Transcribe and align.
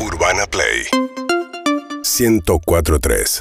Urbana 0.00 0.46
Play 0.46 0.86
1043 2.04 3.40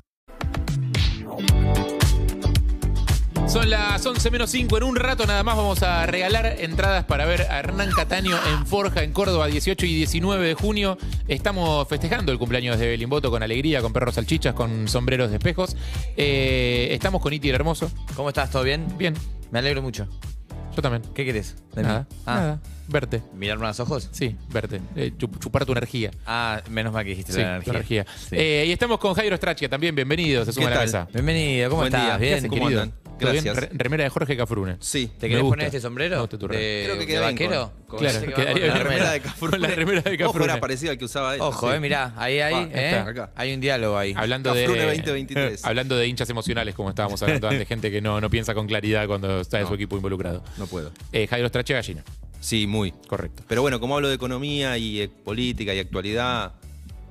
Son 3.48 3.70
las 3.70 4.06
11 4.06 4.32
menos 4.32 4.50
5. 4.50 4.78
En 4.78 4.84
un 4.84 4.96
rato 4.96 5.26
nada 5.26 5.44
más 5.44 5.56
vamos 5.56 5.84
a 5.84 6.06
regalar 6.06 6.58
entradas 6.60 7.06
para 7.06 7.26
ver 7.26 7.44
a 7.44 7.60
Hernán 7.60 7.92
Cataño 7.92 8.36
en 8.52 8.66
Forja, 8.66 9.04
en 9.04 9.14
Córdoba, 9.14 9.48
18 9.48 9.86
y 9.86 9.96
19 9.96 10.48
de 10.48 10.54
junio. 10.56 10.98
Estamos 11.28 11.88
festejando 11.88 12.32
el 12.32 12.40
cumpleaños 12.40 12.80
de 12.80 12.88
Belimboto 12.88 13.30
con 13.30 13.44
alegría, 13.44 13.82
con 13.82 13.94
perros 13.94 14.16
salchichas, 14.16 14.54
con 14.54 14.88
sombreros 14.88 15.30
de 15.30 15.38
espejos. 15.38 15.78
Eh, 16.18 16.90
estamos 16.92 17.22
con 17.22 17.34
Iti 17.34 17.50
el 17.50 17.56
Hermoso. 17.56 17.92
¿Cómo 18.16 18.30
estás? 18.30 18.50
¿Todo 18.50 18.64
bien? 18.64 18.86
Bien, 18.98 19.14
Me 19.52 19.60
alegro 19.60 19.82
mucho. 19.82 20.08
Yo 20.78 20.82
también. 20.82 21.14
¿Qué 21.14 21.26
querés? 21.26 21.56
de 21.76 21.82
mí? 21.82 21.88
Nada, 21.88 22.08
Ah, 22.26 22.36
nada. 22.36 22.60
Verte. 22.88 23.22
¿Mirarme 23.36 23.66
a 23.66 23.68
los 23.70 23.80
ojos? 23.82 24.08
Sí, 24.12 24.36
verte. 24.50 24.80
Eh, 24.96 25.12
chup- 25.18 25.38
chupar 25.40 25.66
tu 25.66 25.74
energía. 25.74 26.12
Ah, 26.26 26.62
menos 26.70 26.94
mal 26.94 27.04
que 27.04 27.10
dijiste 27.10 27.34
Sí, 27.34 27.42
la 27.42 27.60
tu 27.60 27.72
energía. 27.72 28.06
Sí. 28.30 28.36
Eh, 28.38 28.66
y 28.68 28.72
estamos 28.72 28.98
con 29.00 29.14
Jairo 29.14 29.36
Strachia 29.36 29.68
también. 29.68 29.94
Bienvenido. 29.94 30.46
Se 30.46 30.54
suma 30.54 30.68
a 30.68 30.70
la 30.70 30.76
tal? 30.78 30.86
mesa. 30.86 31.08
Bienvenido, 31.14 31.70
¿cómo 31.70 31.82
Buen 31.82 31.94
estás? 31.94 32.06
día. 32.08 32.18
¿Qué 32.18 32.24
¿Bien? 32.26 32.38
haces, 32.38 32.50
¿Cómo 32.50 32.62
querido? 32.64 32.82
andan? 32.84 32.98
Gracias. 33.20 33.56
Re- 33.58 33.70
remera 33.74 34.04
de 34.04 34.10
Jorge 34.10 34.38
Cafrune. 34.38 34.78
Sí. 34.80 35.12
¿Te 35.20 35.28
querés 35.30 35.44
poner 35.44 35.66
este 35.68 35.80
sombrero? 35.82 36.20
Gusta 36.22 36.38
tu 36.38 36.48
remera. 36.48 36.66
de, 36.68 36.84
Creo 36.86 37.00
que 37.00 37.08
queda 37.08 37.22
vaquero? 37.22 37.72
con- 37.88 38.00
Claro, 38.00 38.20
que 38.22 38.34
quedaría 38.34 38.54
bien 38.54 38.68
la 38.68 38.80
remera 38.84 39.12
de 39.12 39.20
Cafrune. 39.22 39.60
La 39.60 39.68
remera 39.70 40.02
de 40.02 40.10
Ojo, 40.16 40.24
Cafrune. 40.34 40.46
era 40.52 40.60
parecido 40.60 40.92
al 40.92 40.98
que 40.98 41.06
usaba 41.06 41.36
él. 41.36 41.42
Ojo, 41.42 41.70
Sí. 41.70 41.76
eh, 41.76 41.80
mirá, 41.80 42.14
ahí, 42.18 42.40
ahí, 42.40 42.54
Ah, 42.56 42.70
eh. 42.74 43.04
Acá. 43.08 43.32
Hay 43.36 43.54
un 43.54 43.62
diálogo 43.62 43.98
ahí. 43.98 44.14
Hablando 44.16 44.54
Cafrune 44.54 44.80
de 44.80 44.86
2023. 44.88 45.66
hablando 45.66 45.98
de 45.98 46.08
hinchas 46.08 46.30
emocionales, 46.30 46.76
como 46.76 46.90
estábamos 46.90 47.22
hablando 47.24 47.48
antes, 47.50 47.68
gente 47.68 47.92
que 47.92 48.02
no, 48.02 48.20
no 48.22 48.30
piensa 48.30 48.54
con 48.54 48.68
claridad 48.68 49.08
cuando 49.08 49.42
está 49.42 49.58
en 49.58 49.64
No. 49.64 49.70
su 49.70 49.76
equipo 49.76 49.96
involucrado. 49.96 50.44
No 50.58 50.68
puedo. 50.68 50.92
Eh, 51.12 51.28
Jairo 51.28 51.48
Strache 51.48 51.74
Gallina, 51.74 52.04
Sí, 52.40 52.68
muy. 52.68 52.92
correcto. 53.08 53.44
Pero 53.48 53.62
bueno, 53.64 53.80
como 53.80 53.96
hablo 53.96 54.10
de 54.10 54.16
economía 54.16 54.78
y 54.78 55.02
eh, 55.02 55.10
política 55.10 55.74
y 55.74 55.80
actualidad, 55.80 56.54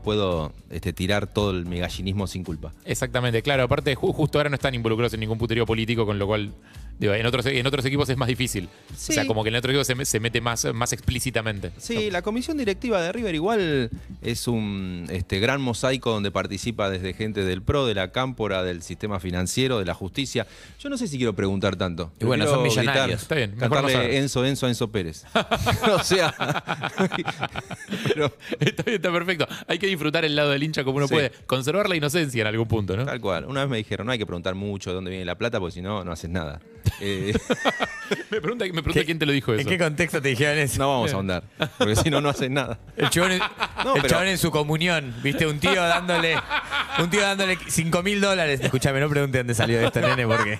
puedo 0.07 0.53
este, 0.71 0.93
tirar 0.93 1.27
todo 1.27 1.51
el, 1.51 1.67
mi 1.67 1.81
gallinismo 1.81 2.29
sin 2.29 2.45
culpa. 2.45 2.73
Exactamente, 2.85 3.43
claro. 3.43 3.65
Aparte, 3.65 3.97
ju- 3.97 4.15
justo 4.15 4.39
ahora 4.39 4.49
no 4.49 4.55
están 4.55 4.73
involucrados 4.73 5.13
en 5.15 5.21
ningún 5.21 5.37
puterío 5.37 5.67
político, 5.67 6.07
con 6.07 6.17
lo 6.21 6.27
cual 6.29 6.53
digo, 6.99 7.15
en, 7.15 7.27
otros, 7.27 7.47
en 7.47 7.67
otros 7.67 7.85
equipos 7.85 8.09
es 8.09 8.17
más 8.17 8.29
difícil. 8.29 8.69
Sí. 8.97 9.13
O 9.13 9.15
sea, 9.15 9.27
como 9.27 9.43
que 9.43 9.49
en 9.51 9.57
otros 9.57 9.73
equipos 9.73 9.87
se, 9.87 10.05
se 10.05 10.21
mete 10.21 10.41
más, 10.41 10.65
más 10.75 10.93
explícitamente. 10.93 11.71
Sí, 11.79 12.11
la 12.11 12.23
comisión 12.23 12.57
directiva 12.57 13.01
de 13.03 13.13
River 13.13 13.35
igual 13.35 13.91
es 14.23 14.49
un 14.49 15.07
este, 15.11 15.41
gran 15.41 15.61
mosaico 15.61 16.11
donde 16.11 16.31
participa 16.31 16.91
desde 16.91 17.13
gente 17.15 17.45
del 17.45 17.63
PRO, 17.63 17.87
de 17.87 17.95
la 17.95 18.13
Cámpora, 18.13 18.63
del 18.63 18.83
sistema 18.83 19.21
financiero, 19.21 19.79
de 19.79 19.85
la 19.85 19.95
justicia. 19.95 20.47
Yo 20.79 20.89
no 20.89 20.97
sé 20.99 21.07
si 21.09 21.17
quiero 21.17 21.35
preguntar 21.35 21.77
tanto. 21.77 22.13
Y 22.21 22.25
bueno, 22.25 22.47
son 22.47 22.63
millonarios. 22.63 23.23
Está 23.23 23.35
bien, 23.35 23.55
Cantarle. 23.59 24.19
Enzo, 24.19 24.45
Enzo, 24.45 24.69
Enzo 24.69 24.89
Pérez. 24.91 25.25
o 25.93 26.03
sea. 26.03 26.35
pero, 28.05 28.33
Está 28.61 28.83
bien, 28.85 28.97
está 28.97 29.13
perfecto. 29.13 29.47
Hay 29.67 29.79
que 29.79 29.87
disfrutar 29.87 30.25
el 30.25 30.35
lado 30.37 30.51
del 30.51 30.63
hincha 30.63 30.85
como 30.85 30.99
uno 30.99 31.09
Sí. 31.09 31.15
puede. 31.15 31.31
Conservar 31.47 31.89
la 31.89 31.97
inocencia 31.97 32.41
en 32.41 32.47
algún 32.47 32.67
punto, 32.69 32.97
¿no? 32.97 33.05
Tal 33.05 33.21
cual. 33.21 33.45
Una 33.47 33.61
vez 33.61 33.71
me 33.71 33.77
dijeron, 33.77 34.07
no 34.07 34.13
hay 34.13 34.19
que 34.19 34.27
preguntar 34.27 34.55
mucho 34.55 34.91
de 34.91 34.95
dónde 34.95 35.11
viene 35.11 35.25
la 35.25 35.37
plata, 35.37 35.59
porque 35.61 35.75
si 35.75 35.83
no, 35.83 36.05
no 36.05 36.13
haces 36.13 36.31
nada. 36.31 36.61
Eh, 37.01 37.33
Me 38.31 38.41
pregunta, 38.41 38.65
me 38.67 38.83
pregunta 38.83 39.05
quién 39.05 39.19
te 39.19 39.27
lo 39.27 39.33
dijo 39.33 39.53
eso. 39.53 39.63
¿En 39.63 39.67
qué 39.69 39.79
contexto 39.83 40.23
te 40.23 40.29
dijeron 40.29 40.59
eso? 40.59 40.79
no 40.79 40.89
vamos 40.89 41.13
a 41.13 41.17
ahondar, 41.17 41.43
porque 41.77 41.97
si 41.97 42.09
no, 42.11 42.21
no 42.21 42.29
haces 42.29 42.51
nada. 42.51 42.79
El 42.97 43.11
chabón, 43.11 43.33
en, 43.33 43.39
No, 43.85 43.97
el 43.97 44.03
pero- 44.03 44.09
chabón 44.09 44.29
en 44.29 44.39
su 44.39 44.51
comunión, 44.51 45.15
viste, 45.23 45.47
un 45.47 45.59
tío 45.59 45.83
dándole, 45.83 46.37
un 46.99 47.11
tío 47.11 47.21
dándole 47.23 47.59
5 47.67 48.03
mil 48.03 48.21
dólares. 48.21 48.61
Escúchame, 48.63 49.01
no 49.01 49.09
pregunte 49.09 49.39
dónde 49.39 49.55
salió 49.55 49.81
esto, 49.81 50.01
nene, 50.01 50.27
porque. 50.27 50.59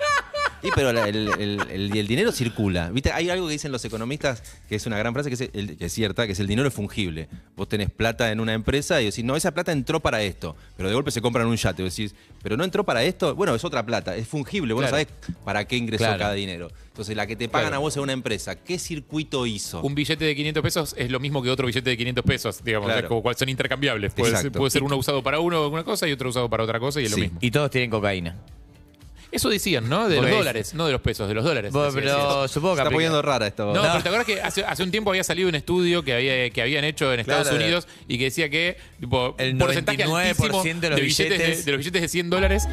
Y 0.63 0.69
pero 0.75 0.91
la- 0.93 1.07
el, 1.07 1.29
el- 1.39 1.61
el- 1.69 1.97
el 1.97 2.07
dinero 2.07 2.31
circula. 2.31 2.89
¿Viste? 2.89 3.11
Hay 3.11 3.29
algo 3.29 3.45
que 3.47 3.53
dicen 3.53 3.71
los 3.71 3.83
economistas, 3.85 4.41
que 4.67 4.75
es 4.75 4.85
una 4.85 4.97
gran 4.97 5.13
frase, 5.13 5.29
que 5.29 5.35
es, 5.35 5.49
el- 5.53 5.77
que 5.77 5.85
es 5.85 5.93
cierta, 5.93 6.25
que 6.25 6.33
es 6.33 6.39
el 6.39 6.47
dinero 6.47 6.67
es 6.67 6.73
fungible. 6.73 7.27
Vos 7.55 7.69
tenés 7.69 7.89
plata 7.91 8.31
en 8.31 8.39
una 8.39 8.53
empresa 8.53 9.01
y 9.01 9.05
decís, 9.05 9.23
no, 9.23 9.35
esa 9.35 9.51
plata 9.53 9.71
entró 9.71 9.99
para 9.99 10.21
esto. 10.23 10.55
Pero 10.75 10.89
de 10.89 10.95
golpe 10.95 11.11
se 11.11 11.21
compran 11.21 11.47
un 11.47 11.55
yate. 11.55 11.83
Vos 11.83 11.95
decís, 11.95 12.15
pero 12.41 12.57
no 12.57 12.63
entró 12.63 12.83
para 12.83 13.03
esto. 13.03 13.35
Bueno, 13.35 13.53
es 13.55 13.63
otra 13.63 13.85
plata, 13.85 14.15
es 14.15 14.27
fungible. 14.27 14.73
Vos 14.73 14.81
Claro. 14.81 14.97
no 14.97 15.03
sabés 15.03 15.07
para 15.45 15.65
qué 15.65 15.77
ingresó 15.77 16.03
Claro. 16.05 16.19
cada 16.19 16.33
dinero. 16.33 16.69
Entonces, 16.87 17.15
la 17.15 17.27
que 17.27 17.35
te 17.35 17.47
pagan 17.47 17.67
Claro. 17.69 17.75
a 17.75 17.79
vos 17.79 17.95
en 17.95 18.01
una 18.03 18.13
empresa, 18.13 18.55
¿qué 18.55 18.79
circuito 18.79 19.45
hizo? 19.45 19.81
Un 19.81 19.93
billete 19.93 20.25
de 20.25 20.35
500 20.35 20.63
pesos 20.63 20.95
es 20.97 21.11
lo 21.11 21.19
mismo 21.19 21.43
que 21.43 21.51
otro 21.51 21.67
billete 21.67 21.89
de 21.91 21.97
500 21.97 22.25
pesos, 22.25 22.63
digamos, 22.63 22.87
Claro. 22.87 23.01
es 23.01 23.07
como 23.07 23.21
cual 23.21 23.35
son 23.35 23.49
intercambiables. 23.49 24.13
Puede, 24.13 24.31
ser- 24.31 24.37
Exacto. 24.39 24.57
puede 24.59 24.71
ser 24.71 24.81
uno 24.81 24.97
usado 24.97 25.21
para 25.21 25.39
uno 25.39 25.67
una 25.67 25.83
cosa 25.83 26.07
y 26.07 26.11
otro 26.11 26.29
usado 26.29 26.49
para 26.49 26.63
otra 26.63 26.79
cosa 26.79 26.99
y 26.99 27.05
es 27.05 27.11
lo 27.11 27.15
Sí. 27.15 27.21
mismo. 27.21 27.37
Y 27.41 27.51
todos 27.51 27.69
tienen 27.69 27.91
cocaína. 27.91 28.35
Eso 29.31 29.49
decían, 29.49 29.89
¿no? 29.89 30.07
De 30.07 30.15
los 30.15 30.25
Porque- 30.25 30.35
dólares, 30.37 30.73
no 30.73 30.85
de 30.85 30.93
los 30.93 31.01
pesos, 31.01 31.27
de 31.27 31.33
los 31.33 31.43
dólares. 31.43 31.71
Vos, 31.73 31.87
Así 31.89 31.95
pero 31.99 32.11
decían. 32.17 32.49
supongo 32.49 32.75
que 32.75 32.79
está 32.79 32.87
aplica- 32.87 32.95
poniendo 32.95 33.21
rara 33.21 33.47
esto. 33.47 33.65
No, 33.67 33.73
No. 33.73 33.81
pero 33.81 33.93
te 34.03 34.09
acuerdas 34.09 34.25
que 34.25 34.41
hace, 34.41 34.63
hace 34.65 34.83
un 34.83 34.91
tiempo 34.91 35.09
había 35.09 35.23
salido 35.23 35.49
un 35.49 35.55
estudio 35.55 36.03
que, 36.03 36.13
había, 36.13 36.49
que 36.49 36.61
habían 36.61 36.83
hecho 36.85 37.13
en 37.13 37.19
Estados 37.19 37.49
Claro. 37.49 37.63
Unidos 37.63 37.87
y 38.07 38.17
que 38.17 38.23
decía 38.25 38.49
que 38.49 38.77
tipo, 38.99 39.35
El 39.37 39.57
porcentaje 39.57 39.97
99% 40.05 40.53
altísimo 40.53 40.81
de 40.81 40.89
los 40.91 41.01
billetes, 41.01 41.37
de, 41.39 41.63
de 41.63 41.71
los 41.71 41.77
billetes 41.79 42.01
de 42.01 42.07
100 42.07 42.29
dólares 42.29 42.63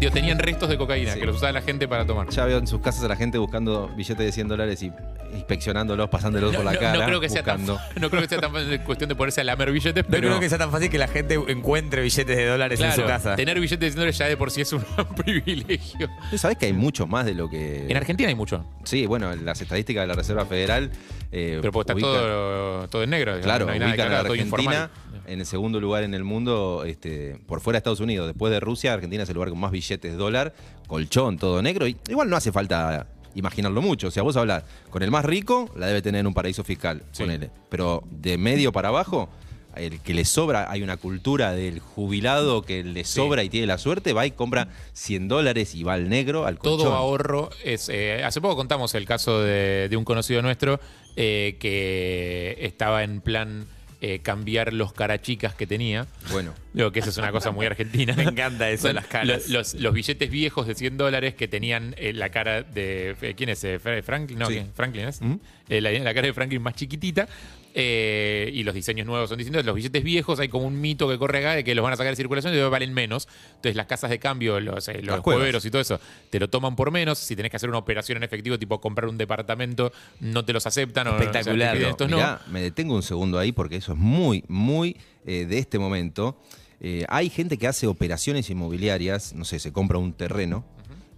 digo, 0.00 0.12
tenían 0.12 0.38
restos 0.38 0.68
de 0.68 0.76
cocaína, 0.78 1.12
Sí. 1.14 1.20
que 1.20 1.26
los 1.26 1.36
usaba 1.36 1.52
la 1.52 1.62
gente 1.62 1.86
para 1.86 2.04
tomar. 2.06 2.28
Ya 2.30 2.44
veo 2.46 2.58
en 2.58 2.66
sus 2.66 2.80
casas 2.80 3.04
a 3.04 3.08
la 3.08 3.16
gente 3.16 3.38
buscando 3.38 3.88
billetes 3.96 4.24
de 4.26 4.32
100 4.32 4.48
dólares 4.48 4.82
y 4.82 4.90
inspeccionándolos, 5.34 6.08
pasándolos 6.08 6.52
No, 6.52 6.58
por 6.58 6.64
la 6.64 6.72
no- 6.72 6.78
cara. 6.80 6.98
no 6.98 7.04
creo 7.06 7.20
que 7.20 7.28
sea 7.28 7.42
tan, 7.42 7.64
no 7.66 7.78
creo 7.94 8.20
que 8.22 8.28
sea 8.28 8.38
tan 8.40 8.50
cuestión 8.84 9.08
de 9.08 9.14
ponerse 9.14 9.40
a 9.40 9.44
lamer 9.44 9.70
billetes, 9.72 10.04
No 10.04 10.10
pero 10.10 10.28
creo 10.28 10.40
que 10.40 10.48
sea 10.48 10.58
tan 10.58 10.70
fácil 10.70 10.90
que 10.90 10.98
la 10.98 11.08
gente 11.08 11.34
encuentre 11.48 12.02
billetes 12.02 12.36
de 12.36 12.46
dólares 12.46 12.80
en 12.80 12.92
su 12.92 13.04
casa. 13.04 13.36
tener 13.36 13.58
billetes 13.60 13.80
de 13.80 13.86
100 13.90 13.96
dólares 13.96 14.18
ya 14.18 14.26
de 14.26 14.36
por 14.36 14.50
sí 14.50 14.60
es 14.62 14.72
un 14.72 14.82
privilegio. 15.16 16.08
Tú 16.30 16.38
sabés 16.38 16.56
que 16.58 16.66
hay 16.66 16.72
mucho 16.72 17.06
más 17.06 17.26
de 17.26 17.34
lo 17.34 17.48
que. 17.48 17.86
En 17.88 17.96
Argentina 17.96 18.28
hay 18.28 18.34
mucho, 18.34 18.64
Sí, 18.84 19.06
bueno, 19.06 19.34
las 19.36 19.60
estadísticas 19.60 20.02
de 20.02 20.06
la 20.08 20.14
Reserva 20.14 20.44
Federal. 20.46 20.90
Eh, 21.32 21.58
pero 21.60 21.72
porque 21.72 21.92
está 21.92 22.00
todo, 22.00 22.88
todo 22.88 23.02
en 23.02 23.10
negro. 23.10 23.40
Claro, 23.40 23.66
no 23.66 23.72
hay 23.72 23.78
nada 23.78 23.90
ubican 23.92 24.12
a 24.12 24.18
Argentina 24.20 24.90
en 25.26 25.40
el 25.40 25.46
segundo 25.46 25.80
lugar 25.80 26.02
en 26.02 26.14
el 26.14 26.24
mundo, 26.24 26.82
este, 26.84 27.38
por 27.46 27.60
fuera 27.60 27.76
de 27.76 27.78
Estados 27.78 28.00
Unidos. 28.00 28.26
Después 28.26 28.52
de 28.52 28.58
Rusia, 28.60 28.92
Argentina 28.94 29.22
es 29.22 29.28
el 29.28 29.34
lugar 29.34 29.50
con 29.50 29.60
más 29.60 29.70
billetes 29.70 30.10
de 30.10 30.16
dólar, 30.16 30.52
colchón, 30.88 31.38
todo 31.38 31.62
negro. 31.62 31.86
Y 31.86 31.96
igual 32.08 32.28
no 32.28 32.36
hace 32.36 32.50
falta 32.50 33.06
imaginarlo 33.36 33.80
mucho. 33.80 34.08
O 34.08 34.10
sea, 34.10 34.24
vos 34.24 34.36
hablas 34.36 34.64
con 34.90 35.02
el 35.04 35.10
más 35.12 35.24
rico, 35.24 35.70
la 35.76 35.86
debe 35.86 36.02
tener 36.02 36.20
en 36.20 36.26
un 36.26 36.34
paraíso 36.34 36.64
fiscal, 36.64 37.02
Sí. 37.12 37.22
ponele. 37.22 37.50
Pero 37.68 38.02
de 38.10 38.36
medio 38.38 38.72
para 38.72 38.88
abajo, 38.88 39.28
el 39.76 40.00
que 40.00 40.14
le 40.14 40.24
sobra, 40.24 40.70
hay 40.70 40.82
una 40.82 40.96
cultura 40.96 41.52
del 41.52 41.78
jubilado 41.80 42.62
que 42.62 42.82
le 42.84 43.04
sobra 43.04 43.42
y 43.44 43.48
tiene 43.48 43.66
la 43.66 43.78
suerte, 43.78 44.12
va 44.12 44.26
y 44.26 44.30
compra 44.32 44.68
100 44.92 45.28
dólares 45.28 45.74
y 45.74 45.82
va 45.82 45.94
al 45.94 46.08
negro, 46.08 46.46
al 46.46 46.58
colchón. 46.58 46.78
Todo 46.86 46.94
ahorro 46.94 47.50
es. 47.64 47.88
eh, 47.88 48.22
hace 48.24 48.40
poco 48.40 48.56
contamos 48.56 48.94
el 48.94 49.06
caso 49.06 49.40
de, 49.42 49.88
de 49.88 49.96
un 49.96 50.04
conocido 50.04 50.42
nuestro 50.42 50.80
eh, 51.16 51.56
que 51.60 52.56
estaba 52.60 53.02
en 53.04 53.20
plan 53.20 53.66
eh, 54.02 54.20
cambiar 54.20 54.72
los 54.72 54.94
carachicas 54.94 55.54
que 55.54 55.66
tenía. 55.66 56.06
Bueno, 56.32 56.54
Digo 56.72 56.90
que 56.90 57.00
eso 57.00 57.10
es 57.10 57.18
una 57.18 57.32
cosa 57.32 57.50
muy 57.50 57.66
argentina. 57.66 58.14
Me 58.16 58.22
encanta 58.22 58.70
eso, 58.70 58.86
Son 58.86 58.94
las 58.96 59.06
caras. 59.06 59.48
lo- 59.48 59.58
Los, 59.58 59.74
los 59.74 59.92
billetes 59.92 60.30
viejos 60.30 60.66
de 60.66 60.74
100 60.74 60.96
dólares 60.96 61.34
que 61.34 61.48
tenían 61.48 61.94
eh, 61.98 62.12
la 62.14 62.30
cara 62.30 62.62
de. 62.62 63.14
eh, 63.20 63.34
¿Quién 63.36 63.50
es? 63.50 63.62
Eh, 63.64 63.78
Fra- 63.78 64.02
¿Franklin? 64.02 64.38
No, 64.38 64.46
Sí. 64.46 64.62
Franklin 64.74 65.06
es. 65.08 65.20
¿Mm? 65.20 65.34
Eh, 65.68 65.80
la, 65.82 65.90
la 65.92 66.14
cara 66.14 66.26
de 66.28 66.32
Franklin 66.32 66.62
más 66.62 66.74
chiquitita. 66.76 67.28
Eh, 67.74 68.50
y 68.52 68.62
los 68.64 68.74
diseños 68.74 69.06
nuevos 69.06 69.28
son 69.28 69.38
distintos. 69.38 69.64
Los 69.64 69.74
billetes 69.74 70.02
viejos 70.02 70.40
hay 70.40 70.48
como 70.48 70.66
un 70.66 70.80
mito 70.80 71.08
que 71.08 71.18
corre 71.18 71.38
acá 71.38 71.54
de 71.54 71.64
que 71.64 71.74
los 71.74 71.82
van 71.82 71.92
a 71.92 71.96
sacar 71.96 72.12
de 72.12 72.16
circulación 72.16 72.54
y 72.54 72.58
valen 72.60 72.92
menos. 72.92 73.28
Entonces 73.50 73.76
las 73.76 73.86
casas 73.86 74.10
de 74.10 74.18
cambio, 74.18 74.58
los, 74.60 74.88
eh, 74.88 75.00
los 75.02 75.20
jueveros 75.20 75.64
y 75.64 75.70
todo 75.70 75.82
eso, 75.82 76.00
te 76.30 76.40
lo 76.40 76.48
toman 76.48 76.76
por 76.76 76.90
menos. 76.90 77.18
Si 77.18 77.36
tenés 77.36 77.50
que 77.50 77.56
hacer 77.56 77.68
una 77.68 77.78
operación 77.78 78.16
en 78.18 78.24
efectivo, 78.24 78.58
tipo 78.58 78.80
comprar 78.80 79.08
un 79.08 79.18
departamento, 79.18 79.92
no 80.20 80.44
te 80.44 80.52
los 80.52 80.66
aceptan. 80.66 81.06
o- 81.06 81.10
o 81.10 81.18
sea, 81.18 81.26
Espectacular. 81.26 81.78
No, 81.78 81.88
estos 81.88 82.48
me 82.48 82.60
detengo 82.60 82.94
un 82.94 83.02
segundo 83.02 83.38
ahí 83.38 83.52
porque 83.52 83.76
eso 83.76 83.92
es 83.92 83.98
muy, 83.98 84.44
muy 84.48 84.96
eh, 85.26 85.46
de 85.46 85.58
este 85.58 85.78
momento. 85.78 86.40
Eh, 86.80 87.04
hay 87.08 87.28
gente 87.30 87.58
que 87.58 87.66
hace 87.66 87.86
operaciones 87.86 88.48
inmobiliarias, 88.50 89.34
no 89.34 89.44
sé, 89.44 89.58
se 89.58 89.72
compra 89.72 89.98
un 89.98 90.12
terreno 90.14 90.64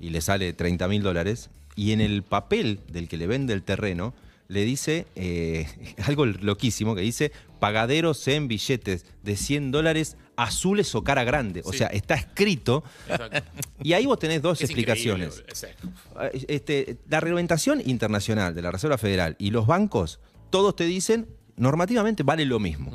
y 0.01 0.11
le 0.11 0.21
sale 0.21 0.53
30 0.53 0.89
mil 0.89 1.03
dólares 1.03 1.51
y 1.77 1.93
en 1.93 2.01
el 2.01 2.23
papel 2.25 2.81
del 2.89 3.09
que 3.09 3.17
le 3.17 3.27
vende 3.29 3.53
el 3.55 3.63
terreno 3.63 4.13
le 4.53 4.65
dice 4.65 5.07
eh, 5.17 5.67
algo 6.07 6.27
loquísimo 6.27 6.95
que 6.95 7.01
dice 7.03 7.33
pagaderos 7.59 8.27
en 8.29 8.49
billetes 8.49 9.07
de 9.23 9.37
100 9.37 9.71
dólares 9.71 10.17
azules 10.37 10.95
o 10.95 11.05
cara 11.05 11.25
grande. 11.25 11.63
O 11.65 11.73
sea, 11.73 11.87
está 11.89 12.15
escrito 12.15 12.83
Exacto. 13.09 13.43
y 13.83 13.93
ahí 13.93 14.07
vos 14.07 14.19
tenés 14.19 14.43
dos 14.43 14.61
Es 14.61 14.65
explicaciones. 14.71 15.45
es- 15.49 15.67
Este, 16.49 16.97
la 17.09 17.21
reglamentación 17.21 17.81
internacional 17.85 18.55
de 18.55 18.63
la 18.63 18.71
Reserva 18.73 18.99
Federal 18.99 19.37
y 19.39 19.51
los 19.51 19.67
bancos, 19.67 20.21
todos 20.51 20.75
te 20.77 20.85
dicen, 20.85 21.29
normativamente 21.57 22.23
vale 22.25 22.45
lo 22.45 22.59
mismo. 22.59 22.93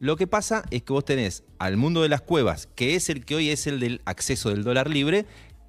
Lo 0.00 0.16
que 0.16 0.26
pasa 0.26 0.64
es 0.70 0.82
que 0.82 0.92
vos 0.92 1.04
tenés 1.04 1.44
al 1.58 1.76
mundo 1.76 2.02
de 2.02 2.08
las 2.08 2.20
cuevas, 2.20 2.68
que 2.74 2.96
es 2.96 3.08
el 3.08 3.24
que 3.24 3.36
hoy 3.36 3.50
es 3.50 3.66
el 3.66 3.78
del 3.80 4.00
acceso 4.04 4.50
del 4.50 4.64
dólar 4.64 4.90
libre, 4.90 5.24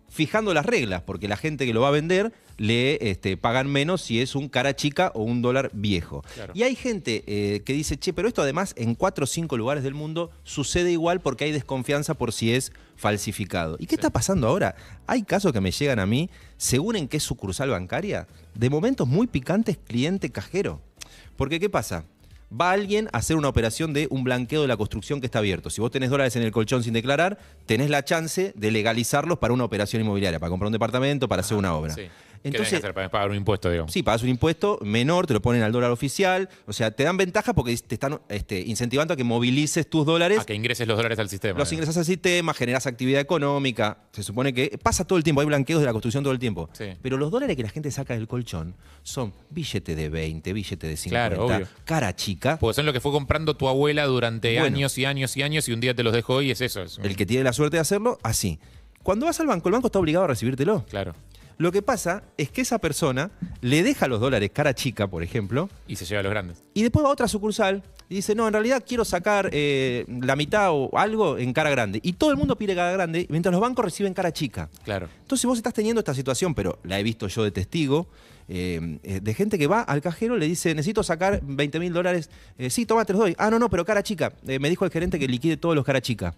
fijando 0.10 0.54
las 0.54 0.66
reglas, 0.66 1.04
porque 1.04 1.28
la 1.28 1.38
gente 1.38 1.66
que 1.66 1.74
lo 1.74 1.81
va 1.81 1.90
a 1.90 1.92
vender 1.92 2.34
le 2.57 3.10
este, 3.10 3.38
pagan 3.38 3.68
menos 3.68 4.02
si 4.02 4.22
es 4.22 4.36
un 4.36 4.50
cara 4.50 4.75
chica 4.75 5.12
o 5.13 5.24
un 5.24 5.42
dólar 5.42 5.69
viejo. 5.74 6.24
Claro. 6.34 6.54
Y 6.56 6.63
hay 6.63 6.75
gente 6.75 7.24
eh, 7.28 7.62
que 7.62 7.74
dice, 7.74 7.98
che, 7.98 8.13
pero 8.13 8.28
esto 8.28 8.42
además 8.42 8.74
en 8.78 8.96
cuatro 8.96 9.24
o 9.24 9.28
cinco 9.28 9.57
lugares 9.57 9.84
del 9.84 9.94
mundo 9.94 10.31
sucede 10.44 10.92
igual 10.92 11.22
porque 11.22 11.46
hay 11.46 11.52
desconfianza 11.52 12.13
por 12.13 12.31
si 12.31 12.54
es 12.54 12.72
falsificado. 12.96 13.78
¿Y 13.80 13.88
qué 13.88 13.96
está 13.96 14.10
pasando 14.10 14.48
ahora? 14.48 14.75
Hay 15.07 15.24
casos 15.24 15.52
que 15.54 15.62
me 15.62 15.72
llegan 15.72 16.00
a 16.00 16.06
mí, 16.06 16.30
según 16.57 16.96
en 16.96 17.07
qué 17.07 17.19
sucursal 17.19 17.69
bancaria, 17.69 18.28
de 18.54 18.69
momentos 18.69 19.07
muy 19.07 19.28
picantes 19.28 19.78
cliente 19.78 20.30
cajero. 20.30 20.81
Porque 21.36 21.60
¿qué 21.60 21.69
pasa? 21.69 22.06
va 22.50 22.72
alguien 22.72 23.10
a 23.12 23.18
hacer 23.18 23.36
una 23.36 23.50
operación 23.50 23.94
de 23.94 24.07
un 24.10 24.24
blanqueo 24.24 24.62
de 24.62 24.68
la 24.68 24.78
construcción 24.78 25.19
que 25.19 25.25
está 25.25 25.40
abierto. 25.40 25.69
Si 25.69 25.81
vos 25.81 25.92
tenés 25.92 26.10
dólares 26.10 26.36
en 26.36 26.44
el 26.44 26.52
colchón 26.52 26.84
sin 26.84 26.94
declarar, 26.94 27.38
tenés 27.66 27.90
la 27.90 28.04
chance 28.04 28.54
de 28.56 28.72
legalizarlos 28.72 29.40
para 29.40 29.54
una 29.54 29.63
operación 29.63 30.02
inmobiliaria, 30.02 30.40
para 30.40 30.50
comprar 30.50 30.68
un 30.68 30.74
departamento, 30.74 31.28
para 31.28 31.42
hacer 31.42 31.57
una 31.57 31.75
obra. 31.75 31.96
Sí. 31.96 32.04
¿Qué 32.45 32.51
tenés 32.51 32.69
que 32.69 32.75
Entonces, 32.75 32.77
hacer 32.86 32.94
para 32.94 33.09
pagar 33.09 33.30
un 33.31 33.36
impuesto, 33.38 33.71
digamos? 33.71 33.92
Sí, 33.92 34.03
pagas 34.03 34.21
un 34.21 34.30
impuesto 34.30 34.77
menor, 34.83 35.25
te 35.25 35.33
lo 35.33 35.42
ponen 35.42 35.63
al 35.63 35.71
dólar 35.71 35.89
oficial. 35.89 36.47
O 36.68 36.74
sea, 36.74 36.92
te 36.92 37.03
dan 37.03 37.18
ventaja 37.18 37.53
porque 37.56 37.75
te 37.75 37.95
están 37.95 38.21
este, 38.30 38.59
incentivando 38.62 39.15
a 39.15 39.18
que 39.18 39.24
movilices 39.24 39.89
tus 39.89 40.06
dólares. 40.06 40.38
A 40.39 40.45
que 40.45 40.53
ingreses 40.53 40.88
los 40.88 40.95
dólares 40.95 41.18
al 41.18 41.27
sistema. 41.27 41.57
Los 41.57 41.68
digamos. 41.69 41.74
ingresas 41.74 41.97
al 41.97 42.06
sistema, 42.06 42.53
generas 42.53 42.86
actividad 42.86 43.19
económica. 43.19 43.97
Se 44.12 44.21
supone 44.21 44.53
que 44.53 44.77
pasa 44.83 45.06
todo 45.06 45.18
el 45.18 45.24
tiempo, 45.24 45.42
hay 45.42 45.47
blanqueos 45.47 45.80
de 45.80 45.88
la 45.88 45.92
construcción 45.92 46.24
todo 46.24 46.33
el 46.33 46.39
tiempo. 46.39 46.69
Sí. 46.74 46.86
Pero 47.01 47.18
los 47.18 47.31
dólares 47.31 47.56
que 47.56 47.63
la 47.63 47.69
gente 47.69 47.89
saca 47.89 48.13
del 48.13 48.27
colchón 48.27 48.75
son 49.01 49.33
billete 49.50 49.95
de 49.95 50.09
20, 50.09 50.53
billete 50.53 50.86
de 50.88 50.97
50, 50.97 51.36
Claro, 51.36 51.45
obvio. 51.47 51.68
cara 51.83 52.15
chica. 52.15 52.57
Porque 52.59 52.75
son 52.75 52.86
lo 52.86 52.94
que 52.94 53.00
fue 53.01 53.12
comprando 53.12 53.56
tu 53.57 53.68
abuela 53.68 54.06
durante 54.06 54.59
Bueno. 54.59 54.75
años 54.77 54.95
y 55.00 55.06
años 55.06 55.36
y 55.36 55.42
años 55.42 55.68
y 55.68 55.74
un 55.74 55.80
día 55.80 55.95
te 55.95 56.03
los 56.03 56.13
dejó 56.13 56.44
y 56.44 56.51
es 56.51 56.62
eso. 56.62 56.83
es 56.83 57.00
un- 57.00 57.06
El 57.06 57.15
que 57.15 57.25
tiene 57.25 57.44
la 57.44 57.53
suerte 57.53 57.77
de 57.77 57.81
hacerlo, 57.81 58.19
así. 58.21 58.59
Cuando 59.01 59.25
vas 59.27 59.39
al 59.39 59.47
banco, 59.47 59.69
el 59.69 59.74
banco 59.74 59.88
está 59.88 60.00
obligado 60.00 60.25
a 60.25 60.27
recibírtelo. 60.27 60.83
Claro. 60.89 61.13
Lo 61.57 61.72
que 61.72 61.81
pasa 61.81 62.24
es 62.38 62.52
que 62.52 62.62
esa 62.62 62.80
persona 62.80 63.31
le 63.62 63.81
deja 63.84 64.07
los 64.07 64.19
dólares 64.19 64.52
cara 64.54 64.74
chica, 64.74 65.07
por 65.07 65.24
ejemplo, 65.24 65.69
Y 65.88 65.96
se 65.96 66.06
lleva 66.06 66.19
a 66.19 66.24
los 66.24 66.31
grandes. 66.31 66.63
Y 66.74 66.81
después 66.84 67.06
va 67.06 67.10
a 67.10 67.13
otra 67.13 67.28
sucursal 67.28 67.81
y 68.10 68.16
dice, 68.16 68.36
no, 68.36 68.46
en 68.48 68.54
realidad 68.54 68.84
quiero 68.86 69.06
sacar 69.06 69.50
eh, 69.52 70.06
la 70.07 70.36
mitad 70.36 70.72
o 70.72 70.90
algo 70.98 71.38
en 71.38 71.54
cara 71.54 71.69
grande. 71.69 72.00
Y 72.04 72.13
todo 72.13 72.31
el 72.31 72.38
mundo 72.38 72.57
pide 72.57 72.75
cara 72.75 72.92
grande, 72.92 73.25
mientras 73.30 73.52
los 73.52 73.62
bancos 73.62 73.86
reciben 73.86 74.13
cara 74.13 74.31
chica. 74.34 74.69
Claro. 74.84 75.07
Entonces 75.22 75.46
vos 75.46 75.57
estás 75.57 75.74
teniendo 75.74 76.00
esta 76.00 76.13
situación, 76.13 76.54
pero 76.54 76.78
la 76.84 77.00
he 77.00 77.04
visto 77.04 77.28
yo 77.28 77.44
de 77.44 77.52
testigo, 77.52 78.07
eh, 78.48 79.00
eh, 79.04 79.22
de 79.22 79.34
gente 79.34 79.57
que 79.57 79.66
va 79.68 79.81
al 79.81 80.02
cajero, 80.02 80.38
le 80.38 80.46
dice, 80.48 80.75
necesito 80.75 81.04
sacar 81.04 81.40
20 81.42 81.80
mil 81.80 81.94
dólares. 81.94 82.30
Eh, 82.57 82.69
sí, 82.69 82.86
toma, 82.86 83.06
te 83.06 83.13
los 83.13 83.22
doy. 83.22 83.36
Ah, 83.40 83.50
no, 83.50 83.57
no, 83.60 83.69
pero 83.69 83.86
cara 83.86 84.04
chica. 84.04 84.34
Me 84.44 84.69
dijo 84.69 84.84
el 84.86 84.92
gerente 84.92 85.18
que 85.18 85.28
liquide 85.28 85.57
todos 85.57 85.74
los 85.74 85.86
cara 85.86 86.02
chica. 86.02 86.36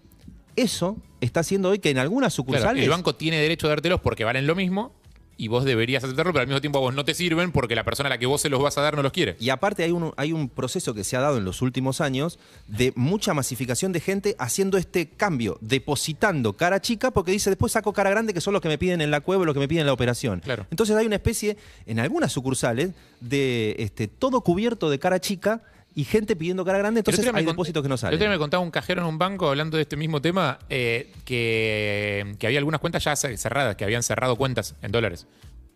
Eso 0.56 0.96
está 1.20 1.40
haciendo 1.40 1.68
hoy 1.68 1.78
que 1.78 1.90
en 1.90 1.98
algunas 1.98 2.34
Claro, 2.34 2.48
sucursales... 2.48 2.82
el 2.82 2.90
banco 2.90 3.14
tiene 3.14 3.38
derecho 3.40 3.66
a 3.66 3.70
dártelos 3.70 4.00
porque 4.00 4.24
valen 4.24 4.46
lo 4.46 4.56
mismo 4.56 4.92
y 5.38 5.46
vos 5.48 5.64
deberías 5.64 6.02
aceptarlo, 6.02 6.32
pero 6.32 6.42
al 6.42 6.48
mismo 6.48 6.60
tiempo 6.60 6.78
a 6.78 6.82
vos 6.82 6.94
no 6.94 7.04
te 7.04 7.14
sirven 7.14 7.52
porque 7.52 7.76
la 7.76 7.84
persona 7.84 8.08
a 8.08 8.10
la 8.10 8.18
que 8.18 8.26
vos 8.26 8.42
se 8.42 8.50
los 8.50 8.60
vas 8.60 8.76
a 8.76 8.82
dar 8.82 8.96
no 8.96 9.02
los 9.02 9.12
quiere. 9.12 9.36
Y 9.38 9.50
aparte 9.50 9.84
hay 9.84 9.92
un, 9.92 10.12
hay 10.16 10.32
un 10.32 10.48
proceso 10.48 10.92
que 10.94 11.04
se 11.04 11.16
ha 11.16 11.20
dado 11.20 11.38
en 11.38 11.44
los 11.44 11.62
últimos 11.62 12.00
años 12.00 12.40
de 12.66 12.92
mucha 12.96 13.32
masificación 13.34 13.92
de 13.92 14.00
gente 14.00 14.36
haciendo 14.38 14.76
este 14.76 15.08
cambio, 15.08 15.56
depositando 15.60 16.54
cara 16.54 16.80
chica 16.80 17.12
porque 17.12 17.30
dice 17.30 17.50
después 17.50 17.72
saco 17.72 17.92
cara 17.92 18.10
grande 18.10 18.34
que 18.34 18.40
son 18.40 18.52
los 18.52 18.60
que 18.60 18.68
me 18.68 18.78
piden 18.78 19.00
en 19.00 19.12
la 19.12 19.20
cueva, 19.20 19.44
los 19.44 19.54
que 19.54 19.60
me 19.60 19.68
piden 19.68 19.82
en 19.82 19.86
la 19.86 19.92
operación. 19.92 20.40
Claro. 20.40 20.66
Entonces 20.70 20.96
hay 20.96 21.06
una 21.06 21.16
especie, 21.16 21.56
en 21.86 22.00
algunas 22.00 22.32
sucursales, 22.32 22.90
de 23.20 23.76
este, 23.78 24.08
todo 24.08 24.40
cubierto 24.40 24.90
de 24.90 24.98
cara 24.98 25.20
chica 25.20 25.62
y 25.94 26.04
gente 26.04 26.36
pidiendo 26.36 26.64
cara 26.64 26.78
grande, 26.78 27.00
entonces 27.00 27.32
me 27.32 27.38
hay 27.40 27.44
depósitos 27.44 27.82
que 27.82 27.88
no 27.88 27.94
El 27.96 27.98
otro 27.98 28.10
día 28.10 28.18
salen. 28.18 28.30
me 28.30 28.38
contaba 28.38 28.62
un 28.62 28.70
cajero 28.70 29.00
en 29.02 29.06
un 29.08 29.18
banco 29.18 29.48
hablando 29.48 29.76
de 29.76 29.82
este 29.82 29.96
mismo 29.96 30.20
tema 30.22 30.58
eh, 30.70 31.12
que, 31.24 32.34
que 32.38 32.46
había 32.46 32.58
algunas 32.58 32.80
cuentas 32.80 33.02
ya 33.04 33.16
ce- 33.16 33.36
cerradas, 33.36 33.76
que 33.76 33.84
habían 33.84 34.02
cerrado 34.02 34.36
cuentas 34.36 34.74
en 34.82 34.92
dólares. 34.92 35.26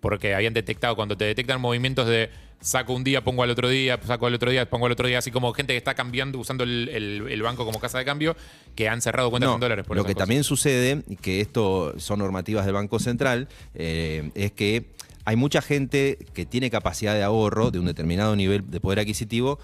Porque 0.01 0.35
habían 0.35 0.53
detectado, 0.53 0.97
cuando 0.97 1.17
te 1.17 1.25
detectan 1.25 1.61
movimientos 1.61 2.09
de 2.09 2.29
saco 2.61 2.93
un 2.93 3.05
día, 3.05 3.23
pongo 3.23 3.43
al 3.45 3.51
otro 3.51 3.69
día, 3.69 3.99
saco 4.05 4.27
al 4.27 4.35
otro 4.35 4.51
día, 4.51 4.69
pongo 4.69 4.87
al 4.87 4.93
otro 4.93 5.07
día, 5.07 5.19
así 5.19 5.31
como 5.31 5.53
gente 5.53 5.73
que 5.75 5.77
está 5.77 5.95
cambiando, 5.95 6.39
usando 6.39 6.65
el, 6.65 6.89
el- 6.89 7.29
el 7.31 7.43
banco 7.43 7.65
como 7.65 7.79
casa 7.81 7.99
de 7.99 8.05
cambio, 8.05 8.37
que 8.75 8.89
han 8.89 9.01
cerrado 9.01 9.31
cuentas 9.31 9.49
No, 9.49 9.55
en 9.55 9.61
dólares. 9.61 9.85
Por 9.87 9.97
lo 9.97 10.03
que 10.05 10.13
cosas. 10.15 10.19
también 10.27 10.45
sucede, 10.45 11.03
y 11.09 11.17
que 11.17 11.41
esto 11.41 11.95
son 11.99 12.19
normativas 12.19 12.65
del 12.65 12.75
Banco 12.75 12.99
Central, 12.99 13.49
eh, 13.75 14.31
es 14.35 14.51
que 14.53 14.87
hay 15.25 15.37
mucha 15.37 15.63
gente 15.63 16.19
que 16.35 16.47
tiene 16.47 16.69
capacidad 16.69 17.15
de 17.15 17.23
ahorro 17.23 17.71
de 17.71 17.79
un 17.79 17.87
determinado 17.87 18.35
nivel 18.35 18.69
de 18.71 18.81
poder 18.81 18.99
adquisitivo 18.99 19.61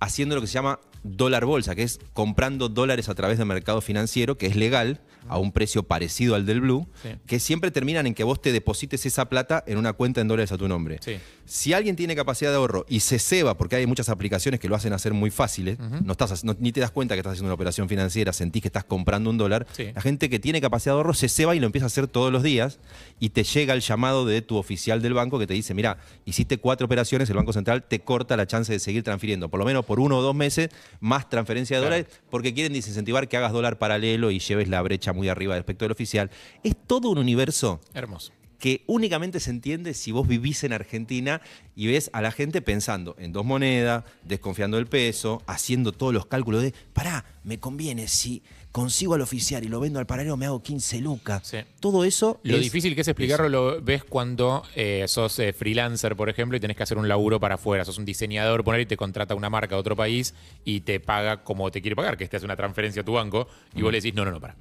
haciendo 0.00 0.34
lo 0.34 0.40
que 0.40 0.46
se 0.46 0.54
llama 0.54 0.78
dólar 1.06 1.44
bolsa, 1.44 1.74
que 1.74 1.82
es 1.82 2.00
comprando 2.12 2.68
dólares 2.68 3.08
a 3.08 3.14
través 3.14 3.38
del 3.38 3.46
mercado 3.46 3.80
financiero, 3.80 4.36
que 4.38 4.46
es 4.46 4.56
legal, 4.56 5.00
a 5.28 5.38
un 5.38 5.50
precio 5.50 5.82
parecido 5.82 6.36
al 6.36 6.46
del 6.46 6.60
Blue, 6.60 6.86
Sí. 7.02 7.08
que 7.26 7.40
siempre 7.40 7.72
terminan 7.72 8.06
en 8.06 8.14
que 8.14 8.22
vos 8.22 8.40
te 8.40 8.52
deposites 8.52 9.04
esa 9.06 9.28
plata 9.28 9.64
en 9.66 9.76
una 9.76 9.92
cuenta 9.92 10.20
en 10.20 10.28
dólares 10.28 10.52
a 10.52 10.56
tu 10.56 10.68
nombre. 10.68 11.00
Sí. 11.02 11.16
Si 11.46 11.72
alguien 11.72 11.96
tiene 11.96 12.14
capacidad 12.14 12.50
de 12.50 12.56
ahorro 12.58 12.86
y 12.88 13.00
se 13.00 13.18
ceba, 13.18 13.56
porque 13.56 13.74
hay 13.74 13.86
muchas 13.86 14.08
aplicaciones 14.08 14.60
que 14.60 14.68
lo 14.68 14.76
hacen 14.76 14.92
hacer 14.92 15.14
muy 15.14 15.30
fáciles, 15.32 15.78
no 15.80 16.12
estás, 16.12 16.44
no- 16.44 16.54
ni 16.60 16.70
te 16.70 16.78
das 16.80 16.92
cuenta 16.92 17.14
que 17.16 17.20
estás 17.20 17.32
haciendo 17.32 17.48
una 17.48 17.54
operación 17.54 17.88
financiera, 17.88 18.32
sentís 18.32 18.62
que 18.62 18.68
estás 18.68 18.84
comprando 18.84 19.28
un 19.30 19.36
dólar, 19.36 19.66
Sí. 19.72 19.90
la 19.92 20.00
gente 20.00 20.30
que 20.30 20.38
tiene 20.38 20.60
capacidad 20.60 20.92
de 20.94 20.98
ahorro 20.98 21.12
se 21.14 21.28
ceba 21.28 21.56
y 21.56 21.60
lo 21.60 21.66
empieza 21.66 21.86
a 21.86 21.88
hacer 21.88 22.06
todos 22.06 22.32
los 22.32 22.44
días 22.44 22.78
y 23.18 23.30
te 23.30 23.42
llega 23.42 23.74
el 23.74 23.80
llamado 23.80 24.26
de 24.26 24.42
tu 24.42 24.56
oficial 24.56 25.02
del 25.02 25.14
banco 25.14 25.40
que 25.40 25.48
te 25.48 25.54
dice, 25.54 25.74
mira, 25.74 25.98
hiciste 26.24 26.58
cuatro 26.58 26.84
operaciones, 26.86 27.28
el 27.30 27.36
Banco 27.36 27.52
Central 27.52 27.82
te 27.82 27.98
corta 27.98 28.36
la 28.36 28.46
chance 28.46 28.72
de 28.72 28.78
seguir 28.78 29.02
transfiriendo, 29.02 29.48
por 29.48 29.58
lo 29.58 29.66
menos 29.66 29.84
por 29.84 29.98
uno 29.98 30.18
o 30.18 30.22
dos 30.22 30.36
meses, 30.36 30.70
más 31.00 31.28
transferencia 31.28 31.76
de 31.76 31.82
Claro. 31.86 31.96
dólares, 31.96 32.20
porque 32.30 32.54
quieren 32.54 32.72
desincentivar 32.72 33.28
que 33.28 33.36
hagas 33.36 33.52
dólar 33.52 33.78
paralelo 33.78 34.30
y 34.30 34.38
lleves 34.38 34.68
la 34.68 34.80
brecha 34.82 35.12
muy 35.12 35.28
arriba 35.28 35.54
respecto 35.54 35.84
del 35.84 35.92
oficial. 35.92 36.30
Es 36.62 36.74
todo 36.86 37.10
un 37.10 37.18
universo 37.18 37.80
Hermoso. 37.94 38.32
Que 38.58 38.82
únicamente 38.86 39.40
se 39.40 39.50
entiende 39.50 39.92
si 39.94 40.12
vos 40.12 40.26
vivís 40.26 40.64
en 40.64 40.72
Argentina 40.72 41.40
y 41.74 41.86
ves 41.88 42.10
a 42.12 42.22
la 42.22 42.32
gente 42.32 42.62
pensando 42.62 43.14
en 43.18 43.32
dos 43.32 43.44
monedas, 43.44 44.04
desconfiando 44.24 44.76
del 44.78 44.86
peso, 44.86 45.42
haciendo 45.46 45.92
todos 45.92 46.14
los 46.14 46.26
cálculos 46.26 46.62
de, 46.62 46.72
pará, 46.92 47.24
me 47.44 47.58
conviene, 47.60 48.08
si 48.08 48.42
consigo 48.72 49.14
al 49.14 49.22
oficial 49.22 49.64
y 49.64 49.68
lo 49.68 49.80
vendo 49.80 49.98
al 49.98 50.06
paralelo 50.06 50.36
me 50.36 50.44
hago 50.46 50.62
15 50.62 51.00
lucas. 51.00 51.46
Sí. 51.46 51.58
Todo 51.80 52.04
eso 52.04 52.40
Lo 52.42 52.56
es- 52.56 52.62
difícil 52.62 52.94
que 52.94 53.00
es 53.02 53.08
explicarlo 53.08 53.48
lo 53.48 53.80
ves 53.82 54.04
cuando 54.04 54.62
eh, 54.74 55.04
sos 55.08 55.38
eh, 55.38 55.52
freelancer, 55.54 56.14
por 56.16 56.28
ejemplo, 56.28 56.56
y 56.56 56.60
tenés 56.60 56.76
que 56.76 56.82
hacer 56.82 56.98
un 56.98 57.08
laburo 57.08 57.40
para 57.40 57.54
afuera. 57.54 57.84
Sos 57.86 57.96
un 57.98 58.04
diseñador, 58.04 58.64
poner 58.64 58.82
y 58.82 58.86
te 58.86 58.96
contrata 58.98 59.34
una 59.34 59.48
marca 59.48 59.74
de 59.76 59.80
otro 59.80 59.96
país 59.96 60.34
y 60.64 60.80
te 60.80 61.00
paga 61.00 61.42
como 61.42 61.70
te 61.70 61.80
quiere 61.80 61.96
pagar, 61.96 62.16
que 62.18 62.26
te 62.28 62.36
hace 62.36 62.44
una 62.44 62.56
transferencia 62.56 63.00
a 63.02 63.04
tu 63.04 63.12
banco 63.14 63.48
y 63.74 63.80
vos 63.82 63.92
le 63.92 63.98
decís, 64.00 64.14
no, 64.14 64.24
no, 64.26 64.30
no, 64.30 64.40
para. 64.40 64.56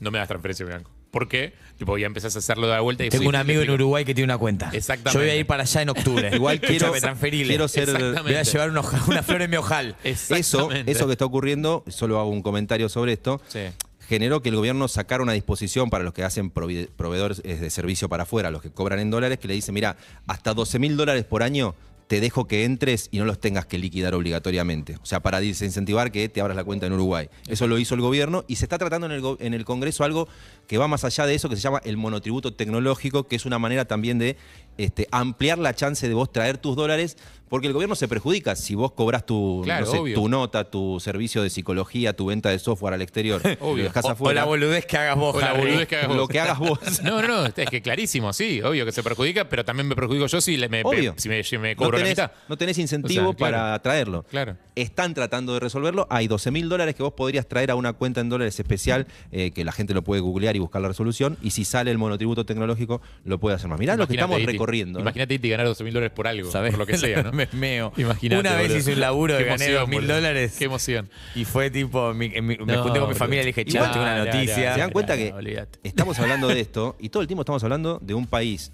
No 0.00 0.10
me 0.10 0.18
das 0.18 0.28
transferencia 0.28 0.64
a 0.64 0.68
mi 0.68 0.74
banco. 0.74 0.90
¿Por 1.10 1.28
qué? 1.28 1.54
Tipo, 1.76 1.96
ya 1.98 2.06
empezás 2.06 2.36
a 2.36 2.38
hacerlo 2.40 2.66
de 2.66 2.74
la 2.74 2.80
vuelta 2.82 3.04
y 3.04 3.08
Tengo 3.08 3.28
un 3.28 3.34
amigo 3.34 3.62
en. 3.62 3.70
Uruguay 3.70 4.04
que 4.04 4.14
tiene 4.14 4.26
una 4.26 4.38
cuenta. 4.38 4.70
Exactamente. 4.72 5.12
Yo 5.18 5.20
voy 5.20 5.30
a 5.30 5.36
ir 5.40 5.46
para 5.46 5.62
allá 5.62 5.82
en 5.82 5.88
octubre. 5.88 6.30
Igual 6.34 6.60
quiero, 6.60 6.74
Escúchame, 6.74 7.00
transferile. 7.00 7.48
quiero 7.48 7.68
ser... 7.68 7.84
Exactamente. 7.84 8.22
Voy 8.22 8.34
a 8.34 8.42
llevar 8.42 8.70
un 8.70 8.76
hoja- 8.78 9.02
una 9.08 9.22
flor 9.22 9.42
en 9.42 9.50
mi 9.50 9.56
ojal. 9.56 9.96
Eso, 10.04 10.36
eso 10.36 11.06
que 11.06 11.12
está 11.12 11.24
ocurriendo, 11.24 11.82
solo 11.88 12.20
hago 12.20 12.28
un 12.30 12.42
comentario 12.42 12.88
sobre 12.88 13.14
esto, 13.14 13.40
Sí. 13.48 13.60
generó 14.08 14.42
que 14.42 14.50
el 14.50 14.56
gobierno 14.56 14.88
sacara 14.88 15.22
una 15.22 15.32
disposición 15.32 15.88
para 15.90 16.04
los 16.04 16.12
que 16.12 16.22
hacen 16.22 16.50
proveedores 16.50 17.40
eh, 17.44 17.56
de 17.56 17.70
servicio 17.70 18.08
para 18.08 18.24
afuera, 18.24 18.50
los 18.50 18.60
que 18.62 18.70
cobran 18.70 18.98
en 19.00 19.10
dólares, 19.10 19.38
que 19.38 19.48
le 19.48 19.54
dice, 19.54 19.72
mira, 19.72 19.96
hasta 20.26 20.52
12 20.54 20.78
mil 20.78 20.96
dólares 20.96 21.24
por 21.24 21.42
año 21.42 21.74
te 22.10 22.20
dejo 22.20 22.48
que 22.48 22.64
entres 22.64 23.08
y 23.12 23.18
no 23.18 23.24
los 23.24 23.38
tengas 23.38 23.66
que 23.66 23.78
liquidar 23.78 24.16
obligatoriamente. 24.16 24.96
O 25.00 25.06
sea, 25.06 25.20
para 25.20 25.38
desincentivar 25.38 26.10
que 26.10 26.28
te 26.28 26.40
abras 26.40 26.56
la 26.56 26.64
cuenta 26.64 26.86
en 26.86 26.92
Uruguay. 26.92 27.28
Eso 27.46 27.68
lo 27.68 27.78
hizo 27.78 27.94
el 27.94 28.00
gobierno 28.00 28.44
y 28.48 28.56
se 28.56 28.64
está 28.64 28.78
tratando 28.78 29.06
en 29.06 29.12
el, 29.12 29.22
en 29.38 29.54
el 29.54 29.64
Congreso 29.64 30.02
algo 30.02 30.26
que 30.66 30.76
va 30.76 30.88
más 30.88 31.04
allá 31.04 31.24
de 31.26 31.36
eso, 31.36 31.48
que 31.48 31.54
se 31.54 31.62
llama 31.62 31.80
el 31.84 31.96
monotributo 31.96 32.52
tecnológico, 32.52 33.28
que 33.28 33.36
es 33.36 33.46
una 33.46 33.60
manera 33.60 33.84
también 33.84 34.18
de 34.18 34.36
este, 34.78 35.06
ampliar 35.10 35.58
la 35.58 35.74
chance 35.74 36.06
de 36.08 36.14
vos 36.14 36.32
traer 36.32 36.58
tus 36.58 36.76
dólares, 36.76 37.16
porque 37.48 37.66
el 37.66 37.72
gobierno 37.72 37.96
se 37.96 38.06
perjudica 38.06 38.54
si 38.54 38.76
vos 38.76 38.92
cobras 38.92 39.26
tu, 39.26 39.62
Claro, 39.64 39.84
no 39.84 39.90
sé, 39.90 39.98
obvio. 39.98 40.14
tu 40.14 40.28
nota, 40.28 40.70
tu 40.70 41.00
servicio 41.00 41.42
de 41.42 41.50
psicología, 41.50 42.12
tu 42.14 42.26
venta 42.26 42.48
de 42.50 42.60
software 42.60 42.94
al 42.94 43.02
exterior, 43.02 43.42
Obvio. 43.60 43.78
lo 43.78 43.82
dejás 43.90 44.04
O, 44.20 44.32
la 44.32 44.44
boludez 44.44 44.86
que 44.86 44.96
hagas 44.96 45.16
vos, 45.16 45.34
O 45.34 45.40
la 45.40 45.54
boludez 45.54 45.88
que 45.88 45.96
hagas 45.96 46.08
vos. 46.08 46.16
lo 46.16 46.28
que 46.28 46.38
hagas 46.38 46.58
vos. 46.60 46.78
No, 47.02 47.20
no, 47.20 47.26
no, 47.26 47.46
es 47.46 47.52
que 47.68 47.82
clarísimo, 47.82 48.32
sí, 48.32 48.62
obvio 48.62 48.84
que 48.86 48.92
se 48.92 49.02
perjudica, 49.02 49.48
pero 49.48 49.64
también 49.64 49.88
me 49.88 49.96
perjudico 49.96 50.26
yo 50.28 50.40
si, 50.40 50.56
le- 50.56 50.68
me, 50.68 50.82
Obvio. 50.84 51.14
si 51.16 51.28
me, 51.28 51.42
si 51.42 51.58
me 51.58 51.74
no 51.74 51.78
cobro 51.82 51.98
tenés, 51.98 52.16
la 52.16 52.28
mitad. 52.28 52.36
no 52.48 52.56
tenés 52.56 52.78
incentivo 52.78 53.30
O 53.30 53.32
sea, 53.32 53.36
claro. 53.36 53.52
para 53.56 53.78
traerlo. 53.82 54.22
Claro. 54.30 54.56
Están 54.76 55.12
tratando 55.14 55.52
de 55.54 55.58
resolverlo. 55.60 56.06
Hay 56.08 56.28
12 56.28 56.52
mil 56.52 56.68
dólares 56.68 56.94
que 56.94 57.02
vos 57.02 57.14
podrías 57.14 57.48
traer 57.48 57.72
a 57.72 57.74
una 57.74 57.92
cuenta 57.94 58.20
en 58.20 58.28
dólares 58.28 58.58
especial, 58.60 59.08
eh, 59.32 59.50
que 59.50 59.64
la 59.64 59.72
gente 59.72 59.92
lo 59.92 60.02
puede 60.02 60.20
googlear 60.22 60.54
y 60.54 60.60
buscar 60.60 60.80
la 60.82 60.88
resolución. 60.88 61.36
Y 61.42 61.50
si 61.50 61.64
sale 61.64 61.90
el 61.90 61.98
monotributo 61.98 62.46
tecnológico, 62.46 63.02
lo 63.24 63.38
puede 63.40 63.56
hacer 63.56 63.68
más. 63.68 63.78
Mirá 63.80 63.96
lo 63.96 64.06
que 64.06 64.14
estamos 64.14 64.40
Iti. 64.60 64.64
recorriendo. 64.80 64.98
¿no? 64.98 65.02
Imagínate 65.04 65.38
ganar 65.48 65.66
12 65.66 65.84
mil 65.84 65.92
dólares 65.94 66.12
por 66.14 66.26
algo, 66.28 66.50
¿Sabés? 66.50 66.70
por 66.70 66.78
lo 66.80 66.86
que 66.86 66.98
sea, 66.98 67.22
¿no? 67.22 67.32
Me 67.32 67.48
meo. 67.52 67.92
Imagínate, 67.96 68.40
Una 68.40 68.52
vez 68.56 68.62
boludo. 68.68 68.78
hice 68.78 68.92
un 68.94 69.00
laburo 69.00 69.36
que 69.38 69.44
gané 69.44 69.64
emoción, 69.64 69.80
dos 69.80 69.88
mil 69.88 70.00
boludo. 70.00 70.14
dólares. 70.14 70.54
Qué 70.58 70.64
emoción. 70.66 71.10
Y 71.34 71.44
fue 71.44 71.70
tipo, 71.70 72.12
mi- 72.14 72.28
mi- 72.28 72.40
me 72.42 72.56
No, 72.58 72.82
junté 72.82 73.00
con 73.00 73.08
mi 73.08 73.14
familia 73.14 73.42
y 73.42 73.44
le 73.44 73.52
dije, 73.52 73.64
Igual- 73.66 73.90
tengo 73.92 74.04
una 74.04 74.18
No, 74.18 74.24
no, 74.24 74.32
noticia. 74.32 74.74
¿Se 74.74 74.80
dan 74.80 74.90
cuenta 74.90 75.16
que 75.16 75.34
estamos 75.82 76.18
hablando 76.18 76.48
de 76.48 76.60
esto 76.60 76.96
y 77.00 77.08
todo 77.08 77.22
el 77.22 77.26
tiempo 77.26 77.42
estamos 77.42 77.62
hablando 77.64 77.98
de 78.02 78.14
un 78.14 78.26
país 78.26 78.72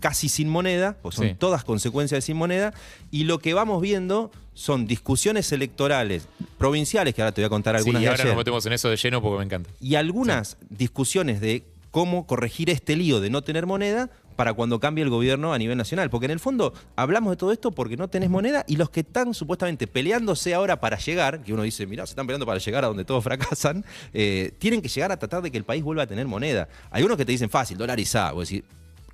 casi 0.00 0.28
sin 0.28 0.48
moneda, 0.50 0.96
pues 1.00 1.14
son 1.14 1.28
Sí. 1.28 1.34
todas 1.38 1.64
consecuencias 1.64 2.18
de 2.18 2.22
sin 2.26 2.36
moneda, 2.36 2.74
y 3.10 3.24
lo 3.24 3.38
que 3.38 3.54
vamos 3.54 3.80
viendo 3.80 4.30
son 4.52 4.86
discusiones 4.86 5.50
electorales 5.52 6.28
provinciales, 6.58 7.14
que 7.14 7.22
ahora 7.22 7.32
te 7.32 7.40
voy 7.40 7.46
a 7.46 7.48
contar 7.48 7.74
Sí, 7.76 7.78
algunas 7.78 8.00
y 8.00 8.04
de 8.04 8.08
ahora 8.10 8.22
ayer, 8.22 8.26
nos 8.34 8.36
metemos 8.36 8.66
en 8.66 8.72
eso 8.74 8.90
de 8.90 8.96
lleno 8.96 9.22
porque 9.22 9.38
me 9.38 9.44
encanta. 9.44 9.70
y 9.80 9.94
algunas 9.94 10.58
discusiones 10.68 11.40
de 11.40 11.64
cómo 11.90 12.26
corregir 12.26 12.70
este 12.70 12.96
lío 12.96 13.20
de 13.20 13.30
no 13.30 13.42
tener 13.42 13.66
moneda 13.66 14.10
para 14.36 14.54
cuando 14.54 14.80
cambie 14.80 15.04
el 15.04 15.10
gobierno 15.10 15.52
a 15.52 15.58
nivel 15.58 15.76
nacional. 15.76 16.10
Porque 16.10 16.26
en 16.26 16.32
el 16.32 16.40
fondo 16.40 16.72
hablamos 16.96 17.30
de 17.32 17.36
todo 17.36 17.52
esto 17.52 17.70
porque 17.70 17.96
no 17.96 18.08
tenés 18.08 18.30
moneda 18.30 18.64
y 18.66 18.76
los 18.76 18.90
que 18.90 19.00
están 19.00 19.34
supuestamente 19.34 19.86
peleándose 19.86 20.54
ahora 20.54 20.80
para 20.80 20.98
llegar, 20.98 21.42
que 21.42 21.52
uno 21.52 21.62
dice, 21.62 21.86
mirá, 21.86 22.06
se 22.06 22.12
están 22.12 22.26
peleando 22.26 22.46
para 22.46 22.58
llegar 22.58 22.84
a 22.84 22.88
donde 22.88 23.04
todos 23.04 23.22
fracasan, 23.22 23.84
eh, 24.12 24.52
tienen 24.58 24.82
que 24.82 24.88
llegar 24.88 25.12
a 25.12 25.18
tratar 25.18 25.42
de 25.42 25.50
que 25.50 25.58
el 25.58 25.64
país 25.64 25.82
vuelva 25.82 26.02
a 26.02 26.06
tener 26.06 26.26
moneda. 26.26 26.68
Hay 26.90 27.02
unos 27.02 27.16
que 27.16 27.24
te 27.24 27.32
dicen 27.32 27.50
fácil, 27.50 27.78
dolarizá, 27.78 28.32
vos 28.32 28.48
decís, 28.48 28.64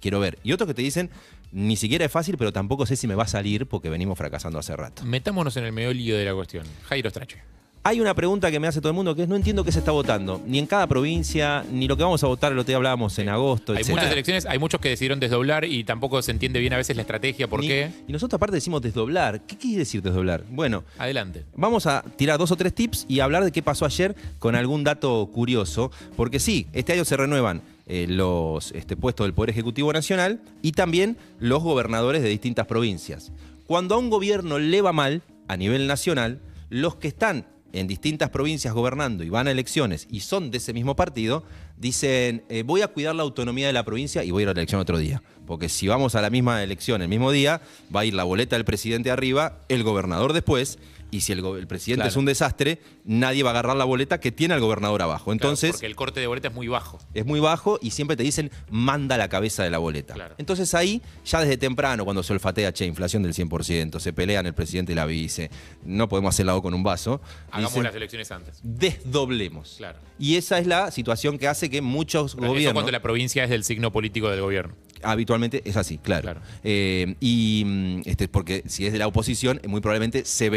quiero 0.00 0.20
ver. 0.20 0.38
Y 0.42 0.52
otros 0.52 0.66
que 0.66 0.74
te 0.74 0.82
dicen, 0.82 1.10
ni 1.52 1.76
siquiera 1.76 2.04
es 2.04 2.12
fácil, 2.12 2.36
pero 2.36 2.52
tampoco 2.52 2.86
sé 2.86 2.96
si 2.96 3.06
me 3.06 3.14
va 3.14 3.24
a 3.24 3.28
salir 3.28 3.66
porque 3.66 3.88
venimos 3.88 4.16
fracasando 4.16 4.58
hace 4.58 4.76
rato. 4.76 5.04
Metámonos 5.04 5.56
en 5.56 5.64
el 5.64 5.72
meolio 5.72 6.16
de 6.16 6.24
la 6.24 6.34
cuestión. 6.34 6.64
Jairo 6.88 7.10
Strache. 7.10 7.59
Hay 7.82 7.98
una 7.98 8.12
pregunta 8.14 8.50
que 8.50 8.60
me 8.60 8.66
hace 8.68 8.80
todo 8.82 8.90
el 8.90 8.94
mundo 8.94 9.14
que 9.16 9.22
es 9.22 9.28
no 9.28 9.36
entiendo 9.36 9.64
qué 9.64 9.72
se 9.72 9.78
está 9.78 9.90
votando, 9.90 10.42
ni 10.46 10.58
en 10.58 10.66
cada 10.66 10.86
provincia, 10.86 11.64
ni 11.72 11.88
lo 11.88 11.96
que 11.96 12.02
vamos 12.02 12.22
a 12.22 12.26
votar, 12.26 12.52
lo 12.52 12.62
que 12.66 12.74
hablábamos 12.74 13.18
en 13.18 13.30
agosto, 13.30 13.72
Hay 13.72 13.78
etcétera. 13.78 14.02
muchas 14.02 14.12
elecciones, 14.12 14.44
hay 14.44 14.58
muchos 14.58 14.80
que 14.82 14.90
decidieron 14.90 15.18
desdoblar 15.18 15.64
y 15.64 15.82
tampoco 15.84 16.20
se 16.20 16.30
entiende 16.30 16.60
bien 16.60 16.74
a 16.74 16.76
veces 16.76 16.94
la 16.96 17.02
estrategia. 17.02 17.48
¿Por 17.48 17.60
Ni- 17.60 17.68
qué? 17.68 17.90
Y 18.06 18.12
nosotros 18.12 18.36
aparte 18.36 18.56
decimos 18.56 18.82
desdoblar. 18.82 19.40
¿Qué 19.46 19.56
quiere 19.56 19.78
decir 19.78 20.02
desdoblar? 20.02 20.44
Bueno, 20.50 20.84
Adelante. 20.98 21.46
Vamos 21.56 21.86
a 21.86 22.04
tirar 22.16 22.38
dos 22.38 22.50
o 22.50 22.56
tres 22.56 22.74
tips 22.74 23.06
y 23.08 23.20
hablar 23.20 23.44
de 23.44 23.50
qué 23.50 23.62
pasó 23.62 23.86
ayer 23.86 24.14
con 24.38 24.56
algún 24.56 24.84
dato 24.84 25.30
curioso, 25.32 25.90
porque 26.18 26.38
sí, 26.38 26.66
este 26.74 26.92
año 26.92 27.06
se 27.06 27.16
renuevan 27.16 27.62
eh, 27.86 28.04
los 28.06 28.72
este, 28.72 28.94
puestos 28.94 29.24
del 29.24 29.32
Poder 29.32 29.50
Ejecutivo 29.50 29.90
Nacional 29.90 30.42
y 30.60 30.72
también 30.72 31.16
los 31.38 31.62
gobernadores 31.62 32.20
de 32.22 32.28
distintas 32.28 32.66
provincias. 32.66 33.32
Cuando 33.66 33.94
a 33.94 33.98
un 33.98 34.10
gobierno 34.10 34.58
le 34.58 34.82
va 34.82 34.92
mal 34.92 35.22
a 35.48 35.56
nivel 35.56 35.86
nacional, 35.86 36.40
los 36.68 36.96
que 36.96 37.08
están 37.08 37.46
en 37.72 37.86
distintas 37.86 38.30
provincias 38.30 38.74
gobernando 38.74 39.24
y 39.24 39.30
van 39.30 39.48
a 39.48 39.50
elecciones 39.50 40.06
y 40.10 40.20
son 40.20 40.50
de 40.50 40.58
ese 40.58 40.72
mismo 40.72 40.96
partido, 40.96 41.44
dicen, 41.76 42.44
eh, 42.48 42.62
voy 42.62 42.82
a 42.82 42.88
cuidar 42.88 43.14
la 43.14 43.22
autonomía 43.22 43.66
de 43.66 43.72
la 43.72 43.84
provincia 43.84 44.24
y 44.24 44.30
voy 44.30 44.42
a 44.42 44.44
ir 44.44 44.48
a 44.48 44.54
la 44.54 44.60
elección 44.60 44.80
otro 44.80 44.98
día. 44.98 45.22
Porque 45.46 45.68
si 45.68 45.88
vamos 45.88 46.14
a 46.14 46.22
la 46.22 46.30
misma 46.30 46.62
elección 46.62 47.02
el 47.02 47.08
mismo 47.08 47.32
día, 47.32 47.60
va 47.94 48.00
a 48.00 48.04
ir 48.04 48.14
la 48.14 48.24
boleta 48.24 48.56
del 48.56 48.64
presidente 48.64 49.10
arriba, 49.10 49.60
el 49.68 49.82
gobernador 49.82 50.32
después, 50.32 50.78
y 51.10 51.20
si 51.22 51.32
el, 51.32 51.40
presidente 51.66 52.02
Claro. 52.02 52.08
es 52.10 52.16
un 52.16 52.24
desastre, 52.24 52.80
nadie 53.04 53.42
va 53.42 53.50
a 53.50 53.52
agarrar 53.52 53.76
la 53.76 53.84
boleta 53.84 54.20
que 54.20 54.30
tiene 54.32 54.54
al 54.54 54.60
gobernador 54.60 55.02
abajo. 55.02 55.32
Entonces, 55.32 55.70
Claro, 55.70 55.72
porque 55.78 55.86
el 55.86 55.96
corte 55.96 56.20
de 56.20 56.26
boleta 56.26 56.48
es 56.48 56.54
muy 56.54 56.68
bajo. 56.68 56.98
es 57.14 57.26
muy 57.26 57.40
bajo 57.40 57.78
y 57.82 57.90
siempre 57.90 58.16
te 58.16 58.22
dicen 58.22 58.50
manda 58.70 59.16
la 59.16 59.28
cabeza 59.28 59.62
de 59.64 59.70
la 59.70 59.78
boleta. 59.78 60.14
Claro. 60.14 60.34
Entonces 60.38 60.72
ahí, 60.74 61.02
ya 61.24 61.40
desde 61.40 61.56
temprano, 61.56 62.04
cuando 62.04 62.22
se 62.22 62.32
olfatea, 62.32 62.72
che, 62.72 62.86
inflación 62.86 63.22
del 63.22 63.34
100%, 63.34 63.98
se 64.00 64.12
pelean 64.12 64.46
el 64.46 64.54
presidente 64.54 64.92
y 64.92 64.94
la 64.94 65.06
vice, 65.06 65.50
no 65.84 66.08
podemos 66.08 66.34
hacer 66.34 66.46
lado 66.46 66.62
con 66.62 66.74
un 66.74 66.82
vaso, 66.82 67.20
Hagamos 67.50 67.72
dicen, 67.72 67.82
las 67.84 67.94
elecciones 67.94 68.30
antes. 68.30 68.60
desdoblemos. 68.62 69.74
Claro. 69.78 69.98
Y 70.18 70.36
esa 70.36 70.58
es 70.58 70.66
la 70.66 70.90
situación 70.90 71.38
que 71.38 71.48
hace 71.48 71.70
que 71.70 71.80
muchos 71.80 72.34
Pero 72.34 72.46
Eso 72.46 72.52
gobiernos... 72.52 72.74
cuando 72.74 72.92
la 72.92 73.02
provincia 73.02 73.44
es 73.44 73.50
del 73.50 73.64
signo 73.64 73.90
político 73.92 74.28
del 74.30 74.40
gobierno. 74.40 74.74
Habitualmente 75.02 75.62
es 75.64 75.76
así, 75.78 75.96
claro. 75.96 76.22
Claro. 76.24 76.40
Eh, 76.62 77.14
y 77.20 77.62
mm, 77.64 78.02
este, 78.04 78.28
porque 78.28 78.62
si 78.66 78.86
es 78.86 78.92
de 78.92 78.98
la 78.98 79.06
oposición, 79.06 79.58
muy 79.66 79.80
probablemente 79.80 80.26
se 80.26 80.50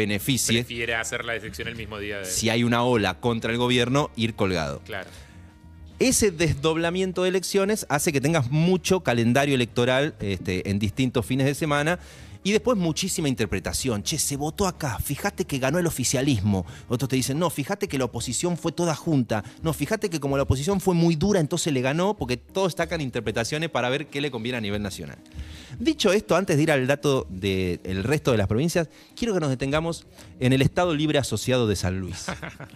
beneficie, 0.46 0.62
Prefiere 0.62 0.94
hacer 0.94 1.24
la 1.24 1.36
elección 1.36 1.68
el 1.68 1.76
mismo 1.76 1.98
día 1.98 2.18
de. 2.18 2.24
si 2.24 2.50
hay 2.50 2.64
una 2.64 2.82
ola 2.82 3.14
contra 3.14 3.52
el 3.52 3.58
gobierno, 3.58 4.10
ir 4.16 4.34
colgado. 4.34 4.80
Claro. 4.84 5.08
Ese 5.98 6.30
desdoblamiento 6.32 7.22
de 7.22 7.28
elecciones 7.28 7.86
hace 7.88 8.12
que 8.12 8.20
tengas 8.20 8.50
mucho 8.50 9.00
calendario 9.00 9.54
electoral 9.54 10.14
este, 10.20 10.68
en 10.68 10.78
distintos 10.78 11.24
fines 11.24 11.46
de 11.46 11.54
semana 11.54 12.00
y 12.44 12.52
después 12.52 12.78
muchísima 12.78 13.28
interpretación. 13.28 14.02
Che, 14.02 14.18
se 14.18 14.36
votó 14.36 14.68
acá, 14.68 14.98
fíjate 15.00 15.46
que 15.46 15.58
ganó 15.58 15.78
el 15.78 15.86
oficialismo. 15.86 16.64
Otros 16.88 17.08
te 17.08 17.16
dicen, 17.16 17.38
no, 17.38 17.50
fíjate 17.50 17.88
que 17.88 17.98
la 17.98 18.04
oposición 18.04 18.56
fue 18.56 18.70
toda 18.70 18.94
junta. 18.94 19.42
No, 19.62 19.72
fíjate 19.72 20.10
que 20.10 20.20
como 20.20 20.36
la 20.36 20.44
oposición 20.44 20.80
fue 20.80 20.94
muy 20.94 21.16
dura, 21.16 21.40
entonces 21.40 21.72
le 21.72 21.80
ganó, 21.80 22.14
porque 22.16 22.36
todos 22.36 22.74
sacan 22.74 23.00
interpretaciones 23.00 23.70
para 23.70 23.88
ver 23.88 24.06
qué 24.06 24.20
le 24.20 24.30
conviene 24.30 24.58
a 24.58 24.60
nivel 24.60 24.82
nacional. 24.82 25.18
Dicho 25.78 26.12
esto, 26.12 26.36
antes 26.36 26.56
de 26.56 26.62
ir 26.62 26.70
al 26.70 26.86
dato 26.86 27.26
del 27.30 28.04
resto 28.04 28.30
de 28.30 28.36
las 28.36 28.46
provincias, 28.46 28.88
quiero 29.16 29.34
que 29.34 29.40
nos 29.40 29.48
detengamos 29.48 30.06
en 30.38 30.52
el 30.52 30.62
Estado 30.62 30.94
Libre 30.94 31.18
Asociado 31.18 31.66
de 31.66 31.74
San 31.74 31.98
Luis 31.98 32.26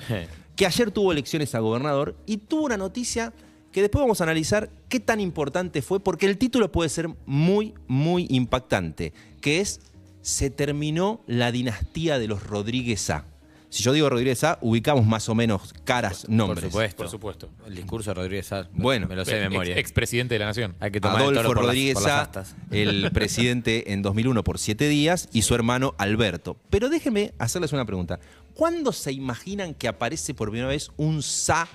que 0.56 0.66
ayer 0.66 0.90
tuvo 0.90 1.12
elecciones 1.12 1.54
a 1.54 1.60
gobernador 1.60 2.16
y 2.26 2.38
tuvo 2.38 2.64
una 2.64 2.76
noticia 2.76 3.32
que 3.78 3.82
después 3.82 4.02
vamos 4.02 4.20
a 4.20 4.24
analizar 4.24 4.70
qué 4.88 5.00
tan 5.00 5.20
importante 5.20 5.82
fue, 5.82 6.00
porque 6.00 6.26
el 6.26 6.36
título 6.38 6.70
puede 6.72 6.88
ser 6.90 7.08
muy, 7.26 7.74
muy 7.86 8.26
impactante, 8.30 9.12
que 9.40 9.60
es 9.60 9.80
Se 10.20 10.50
terminó 10.50 11.20
la 11.26 11.52
dinastía 11.52 12.18
de 12.18 12.26
los 12.28 12.42
Rodríguez 12.42 13.08
A. 13.10 13.24
Si 13.70 13.82
yo 13.82 13.92
digo 13.92 14.08
Rodríguez 14.10 14.42
A, 14.44 14.58
ubicamos 14.62 15.06
más 15.06 15.28
o 15.28 15.34
menos 15.34 15.74
caras, 15.84 16.26
nombres. 16.28 16.64
Por 16.64 16.70
supuesto. 16.72 16.96
Por 16.96 17.08
supuesto. 17.10 17.50
El 17.66 17.74
discurso 17.76 18.10
de 18.10 18.14
Rodríguez 18.14 18.46
Sá, 18.46 18.68
Bueno. 18.72 19.06
me 19.08 19.14
lo 19.16 19.24
sé 19.24 19.36
de 19.36 19.48
memoria. 19.48 19.72
Ex, 19.72 19.80
expresidente 19.80 20.34
de 20.34 20.38
la 20.40 20.46
nación. 20.46 20.74
Hay 20.80 20.90
que 20.90 21.00
tomar 21.00 21.20
el 21.20 21.28
Adolfo 21.28 21.42
por 21.48 21.56
las- 21.58 21.64
Rodríguez 21.66 21.94
por 21.94 22.02
las 22.04 22.36
A, 22.36 22.44
el 22.70 23.10
presidente 23.12 23.92
en 23.92 24.02
2001 24.02 24.42
por 24.42 24.58
siete 24.58 24.88
días, 24.88 25.28
y 25.32 25.42
su 25.42 25.54
hermano 25.54 25.94
Alberto. 25.98 26.56
Pero 26.70 26.88
déjenme 26.88 27.32
hacerles 27.38 27.72
una 27.72 27.84
pregunta. 27.84 28.18
¿Cuándo 28.54 28.90
se 28.92 29.12
imaginan 29.12 29.74
que 29.74 29.86
aparece 29.86 30.34
por 30.34 30.50
primera 30.50 30.68
vez 30.68 30.90
un 30.96 31.22
SA 31.22 31.68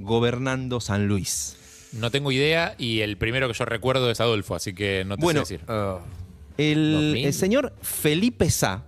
gobernando 0.00 0.80
San 0.80 1.06
Luis? 1.06 1.56
No 1.92 2.10
tengo 2.10 2.30
idea 2.32 2.74
y 2.78 3.00
el 3.00 3.16
primero 3.16 3.48
que 3.48 3.54
yo 3.54 3.64
recuerdo 3.64 4.10
es 4.10 4.20
Adolfo, 4.20 4.54
así 4.54 4.74
que 4.74 5.04
no 5.06 5.16
te 5.16 5.22
Bueno, 5.22 5.44
sé 5.44 5.54
decir. 5.54 5.70
Oh. 5.70 6.00
El, 6.56 6.92
2000. 6.92 7.26
el 7.26 7.32
señor 7.32 7.72
Felipe 7.82 8.50
Sá 8.50 8.82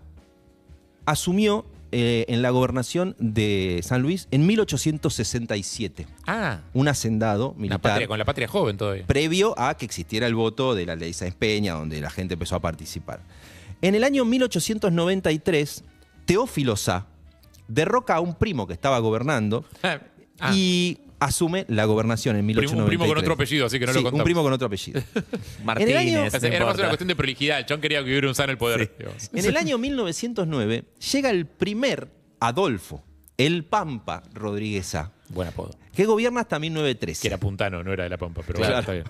asumió 1.07 1.65
eh, 1.91 2.25
en 2.29 2.41
la 2.43 2.51
gobernación 2.51 3.17
de 3.19 3.81
San 3.83 4.03
Luis 4.03 4.29
en 4.31 4.47
1867. 4.47 6.07
Ah, 6.27 6.61
Un 6.75 6.89
hacendado 6.89 7.55
la 7.57 7.61
militar 7.61 7.81
patria, 7.81 8.09
con 8.09 8.19
la 8.19 8.25
patria 8.25 8.49
joven 8.49 8.77
todavía. 8.77 9.07
previo 9.07 9.59
a 9.59 9.77
que 9.77 9.85
existiera 9.85 10.27
el 10.27 10.35
voto 10.35 10.75
de 10.75 10.87
la 10.87 10.97
ley 10.97 11.13
Sáenz 11.13 11.35
Peña, 11.35 11.75
donde 11.75 12.01
la 12.01 12.11
gente 12.11 12.35
empezó 12.35 12.57
a 12.57 12.61
participar. 12.61 13.21
En 13.83 13.95
el 13.95 14.05
año 14.05 14.25
1893, 14.25 15.85
Teófilo 16.25 16.77
Sá 16.77 17.07
derroca 17.69 18.17
a 18.17 18.21
un 18.21 18.35
primo 18.37 18.67
que 18.67 18.73
estaba 18.75 18.99
gobernando 19.01 19.65
Ah, 20.41 20.53
y 20.55 20.99
asume 21.21 21.65
la 21.69 21.85
gobernación 21.85 22.37
en 22.37 22.45
primo- 22.47 22.61
1893. 22.63 22.83
un 22.83 22.87
primo 22.89 23.07
con 23.07 23.19
otro 23.19 23.35
apellido, 23.35 23.67
así 23.67 23.79
que 23.79 23.87
no 23.87 23.93
lo 23.93 24.03
contamos. 24.03 24.21
un 24.21 24.25
primo 24.25 24.43
con 24.43 24.53
otro 24.53 24.67
apellido. 24.67 25.01
Martínez, 25.65 25.97
año- 25.97 26.19
no 26.31 26.47
Era 26.49 26.67
más 26.67 26.75
una 26.79 26.89
cuestión 26.89 27.09
de 27.09 27.15
prolijidad. 27.17 27.59
El 27.61 27.67
chon 27.67 27.81
quería 27.81 27.99
que 28.01 28.07
hubiera 28.11 28.27
un 28.29 28.35
sano 28.35 28.51
el 28.51 28.59
poder. 28.59 28.93
En 29.33 29.45
el 29.45 29.57
año 29.57 29.79
1909 29.79 30.85
llega 31.13 31.31
el 31.31 31.47
primer 31.47 32.09
Adolfo, 32.41 33.05
el 33.39 33.65
Pampa 33.65 34.23
Rodríguez 34.35 34.87
Sá, 34.87 35.13
Buen 35.29 35.49
apodo. 35.49 35.71
que 35.95 36.05
gobierna 36.07 36.41
hasta 36.41 36.59
1913. 36.59 37.23
Que 37.23 37.29
era 37.29 37.39
puntano, 37.39 37.83
no 37.85 37.93
era 37.93 38.03
de 38.05 38.11
la 38.11 38.19
Pampa, 38.19 38.43
pero 38.47 38.59
Claro. 38.59 38.75
bueno, 38.75 38.81
está 38.81 38.93
bien. 38.93 39.05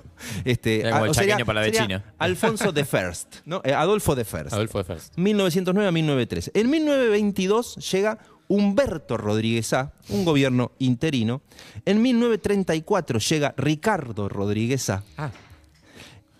Este, 0.44 0.80
Era 0.80 0.90
como 0.90 1.02
a- 1.02 1.06
el 1.06 1.10
o 1.10 1.14
sería- 1.14 1.38
para 1.44 1.60
la 1.60 1.66
de 1.66 1.72
China. 1.72 2.14
Alfonso 2.18 2.72
de 2.72 2.84
First, 2.84 3.36
¿no? 3.46 3.62
Eh, 3.64 3.72
Adolfo 3.72 4.14
de 4.14 4.24
First. 4.26 4.52
Adolfo 4.52 4.78
de 4.78 4.84
First. 4.84 5.16
1909 5.16 5.88
a 5.88 5.92
1913. 5.92 6.50
En 6.54 6.68
1922 6.70 7.76
llega 7.90 8.18
Humberto 8.48 9.16
Rodríguez 9.16 9.68
Sá, 9.68 9.92
un 10.08 10.24
gobierno 10.24 10.72
interino. 10.78 11.42
En 11.84 12.02
1934 12.02 13.18
llega 13.18 13.54
Ricardo 13.56 14.28
Rodríguez 14.28 14.82
Sá. 14.82 15.02
Ah. 15.16 15.30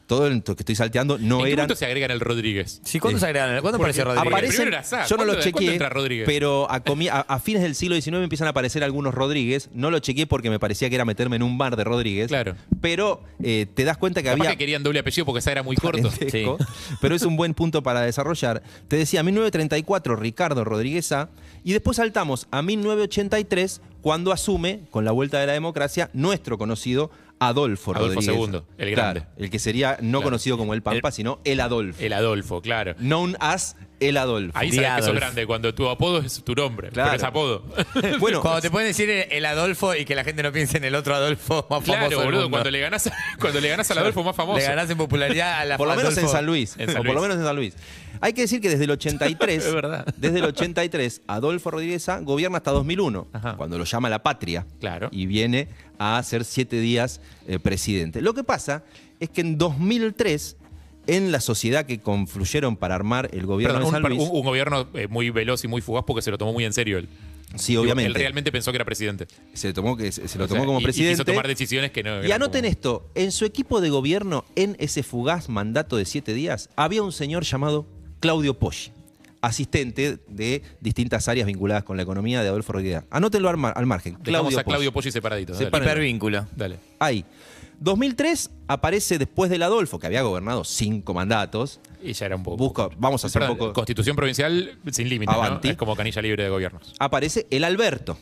Todo 0.07 0.27
el 0.27 0.43
que 0.43 0.53
estoy 0.59 0.75
salteando 0.75 1.17
no 1.19 1.39
¿En 1.41 1.45
qué 1.47 1.53
eran 1.53 1.63
momento 1.65 1.77
se 1.77 1.87
agregan 1.87 2.11
el 2.11 2.21
Rodríguez? 2.21 2.81
Sí, 2.85 2.99
¿cuándo 3.01 3.19
se 3.19 3.27
agregan? 3.27 3.49
¿Cuándo 3.61 3.79
Porque 3.79 3.93
apareció 3.93 4.05
Rodríguez? 4.05 4.23
apare- 4.27 4.35
aparecen, 4.35 4.57
primero 4.57 4.77
era 4.77 4.85
Sá. 4.85 5.07
yo 5.07 5.17
no 5.17 5.25
lo 5.25 5.33
¿Cuándo- 5.33 5.43
cuándo 5.53 5.59
chequeé, 5.59 5.73
entra 5.73 5.89
Rodríguez? 5.89 6.27
pero 6.27 6.71
a, 6.71 6.83
comi- 6.85 7.09
a- 7.11 7.21
a 7.21 7.39
fines 7.39 7.63
del 7.63 7.75
siglo 7.75 7.95
XIX 7.95 8.23
empiezan 8.23 8.47
a 8.47 8.51
aparecer 8.51 8.85
algunos 8.85 9.15
Rodríguez. 9.15 9.71
No 9.73 9.91
lo 9.91 9.99
chequeé 10.01 10.27
porque 10.27 10.51
me 10.51 10.59
parecía 10.59 10.89
que 10.91 10.95
era 10.97 11.05
meterme 11.05 11.37
en 11.37 11.43
un 11.43 11.57
bar 11.57 11.77
de 11.77 11.85
Rodríguez. 11.85 12.29
Claro. 12.29 12.55
Pero 12.81 13.23
eh, 13.43 13.67
te 13.73 13.85
das 13.85 13.97
cuenta 13.97 14.21
que 14.23 14.29
Capaz 14.29 14.41
había 14.41 14.51
que 14.51 14.59
querían 14.59 14.83
doble 14.83 14.99
apellido 14.99 15.25
porque 15.25 15.39
esa 15.39 15.53
era 15.53 15.63
muy 15.63 15.77
corto. 15.77 16.11
parentesco, 16.11 16.59
pero 17.01 17.15
es 17.15 17.23
un 17.23 17.37
buen 17.37 17.55
punto 17.55 17.83
para 17.83 18.01
desarrollar. 18.03 18.63
Te 18.89 18.97
decía, 18.97 19.23
1934, 19.23 20.17
Ricardo 20.17 20.65
Rodríguez 20.65 21.11
A, 21.13 21.31
y 21.65 21.73
después 21.73 21.97
saltamos 21.97 22.49
a 22.51 22.61
1983, 22.63 23.81
cuando 24.01 24.33
asume, 24.33 24.81
con 24.91 25.05
la 25.05 25.13
vuelta 25.13 25.39
de 25.39 25.47
la 25.47 25.53
democracia, 25.53 26.11
nuestro 26.13 26.59
conocido 26.59 27.11
Adolfo, 27.49 27.95
Adolfo. 27.95 28.21
II, 28.21 28.61
el 28.79 28.91
grande. 28.91 29.21
Claro, 29.21 29.27
el 29.37 29.51
que 29.51 29.59
sería 29.59 29.97
no 30.01 30.19
Claro. 30.19 30.23
conocido 30.25 30.59
como 30.59 30.75
el 30.75 30.83
Pampa, 30.83 31.11
sino 31.11 31.41
el 31.45 31.61
Adolfo. 31.61 32.03
El 32.03 32.13
Adolfo, 32.13 32.61
claro. 32.61 32.95
Known 32.97 33.37
as 33.41 33.77
el 34.09 34.17
Adolfo. 34.17 34.59
Ahí 34.59 34.73
sabes 34.73 34.91
que 34.97 35.03
sos 35.03 35.15
grande, 35.15 35.47
cuando 35.47 35.75
tu 35.75 35.89
apodo 35.89 36.19
es 36.19 36.43
tu 36.45 36.55
nombre, 36.55 36.91
Claro. 36.91 37.11
pero 37.11 37.17
es 37.23 37.25
apodo. 37.25 37.65
bueno, 38.21 38.41
Cuando 38.41 38.61
te 38.61 38.71
pueden 38.71 38.89
decir 38.89 39.09
el, 39.11 39.31
el 39.33 39.47
Adolfo 39.47 39.95
y 39.95 40.05
que 40.05 40.15
la 40.15 40.25
gente 40.25 40.43
no 40.43 40.53
piense 40.53 40.77
en 40.79 40.85
el 40.85 40.95
otro 40.95 41.15
Adolfo 41.15 41.67
más 41.71 41.85
famoso 41.85 41.85
claro, 41.93 42.09
del 42.09 42.19
boludo, 42.19 42.43
mundo. 42.43 42.51
cuando 42.51 42.71
le 42.71 42.81
ganás, 42.81 43.11
cuando 43.41 43.61
le 43.61 43.69
ganás 43.69 43.91
al 43.91 43.99
Adolfo 43.99 44.23
más 44.25 44.37
famoso. 44.37 44.59
Le 44.59 44.65
ganás 44.65 44.91
en 44.91 44.99
popularidad 44.99 45.61
a 45.61 45.65
la 45.65 45.77
por 45.79 45.89
lo 45.89 45.95
menos 45.97 46.13
en 46.17 46.25
Adolfo- 46.25 46.33
San 46.33 46.47
Luis. 46.47 46.75
En 46.79 46.89
San 46.89 46.97
o 46.97 47.05
por 47.05 47.07
lo 47.07 47.13
Luis. 47.15 47.23
menos 47.23 47.37
en 47.39 47.45
San 47.45 47.57
Luis. 47.57 47.75
Hay 48.21 48.33
que 48.35 48.43
decir 48.43 48.61
que 48.61 48.69
desde 48.69 48.85
el 48.85 48.91
83, 48.93 49.65
Es 49.67 49.75
verdad. 49.75 50.07
desde 50.17 50.39
el 50.39 50.45
83, 50.45 51.23
Adolfo 51.27 51.71
Rodríguez 51.71 52.09
A 52.09 52.21
gobierna 52.21 52.59
hasta 52.59 52.71
2001, 52.71 53.29
Ajá. 53.33 53.57
cuando 53.57 53.79
lo 53.79 53.85
llama 53.85 54.09
la 54.11 54.23
patria. 54.23 54.67
Claro. 54.81 55.09
Y 55.13 55.27
viene 55.27 55.69
a 55.99 56.23
ser 56.23 56.45
siete 56.45 56.77
días 56.81 57.21
eh, 57.47 57.59
presidente. 57.59 58.21
Lo 58.21 58.35
que 58.35 58.45
pasa 58.45 58.83
es 59.21 59.31
que 59.31 59.41
en 59.41 59.57
2003, 59.59 60.57
en 61.07 61.33
la 61.33 61.41
sociedad 61.41 61.85
que 61.87 62.01
confluyeron 62.01 62.77
para 62.77 62.95
armar 62.95 63.29
el 63.33 63.45
gobierno 63.47 63.75
Perdón, 63.79 63.93
de 63.93 63.97
un, 63.99 64.03
San 64.03 64.17
Luis, 64.19 64.29
un- 64.31 64.37
un 64.39 64.45
gobierno 64.45 64.87
eh, 64.95 65.09
muy 65.09 65.31
veloz 65.31 65.65
y 65.65 65.69
muy 65.69 65.81
fugaz 65.83 66.05
porque 66.07 66.23
se 66.23 66.31
lo 66.31 66.39
tomó 66.39 66.53
muy 66.53 66.65
en 66.65 66.73
serio 66.73 66.99
él. 66.99 67.09
sí, 67.57 67.73
Él 67.73 67.79
obviamente, 67.81 68.19
realmente 68.19 68.53
pensó 68.53 68.71
que 68.73 68.77
era 68.77 68.85
presidente. 68.85 69.27
se, 69.53 69.73
tomó, 69.73 69.97
que, 69.97 70.13
se 70.13 70.29
se 70.29 70.39
lo 70.39 70.45
O 70.45 70.49
tomó 70.49 70.61
sea, 70.61 70.67
como 70.67 70.79
y- 70.79 70.83
Y 70.83 70.85
presidente. 70.85 71.15
quiso 71.15 71.25
tomar 71.25 71.49
decisiones 71.49 71.91
que 71.91 72.03
no. 72.03 72.25
Y 72.25 72.31
anoten 72.33 72.63
como- 72.63 72.71
esto, 72.71 73.11
en 73.15 73.33
su 73.33 73.45
equipo 73.45 73.81
de 73.81 73.91
gobierno, 73.91 74.45
en 74.57 74.77
ese 74.79 75.03
fugaz 75.03 75.49
mandato 75.49 75.97
de 75.97 76.05
siete 76.05 76.35
días, 76.35 76.71
había 76.77 77.03
un 77.03 77.13
señor 77.13 77.43
llamado 77.45 77.87
Claudio 78.21 78.55
Poggi, 78.59 78.93
asistente 79.41 80.19
de 80.29 80.63
distintas 80.81 81.27
áreas 81.29 81.47
vinculadas 81.47 81.83
con 81.85 81.97
la 81.97 82.05
economía 82.05 82.43
de 82.43 82.49
Adolfo 82.49 82.73
Rodríguez. 82.75 83.03
Anótenlo 83.11 83.49
al, 83.49 83.57
mar- 83.57 83.75
al 83.77 83.87
margen. 83.87 84.17
Dejamos 84.23 84.55
a 84.55 84.59
Poggi. 84.63 84.71
Claudio 84.75 84.93
Polli 84.93 85.11
separadito. 85.11 85.53
dale. 85.53 85.65
Separa- 85.67 85.85
Hipervínculo. 85.85 86.47
Dale. 86.55 86.77
Hay 87.01 87.25
2003 87.83 88.51
aparece 88.69 89.19
después 89.19 89.51
del 89.51 89.63
Adolfo, 89.63 89.99
que 89.99 90.07
había 90.07 90.23
gobernado 90.23 90.65
cinco 90.65 91.15
mandatos. 91.15 91.81
Y 92.03 92.13
ya 92.13 92.27
era 92.27 92.37
un 92.37 92.43
poco. 92.43 92.57
Busca, 92.57 92.89
vamos 92.97 93.25
a 93.25 93.27
hacer 93.27 93.43
un 93.43 93.57
poco. 93.57 93.73
Constitución 93.73 94.17
provincial 94.17 94.79
sin. 94.91 95.29
Avanti. 95.29 95.71
Es 95.71 95.77
como 95.77 95.97
canilla 95.97 96.23
libre 96.23 96.45
de 96.45 96.49
gobiernos. 96.49 96.95
Aparece 96.99 97.47
el 97.51 97.65
Alberto. 97.65 98.17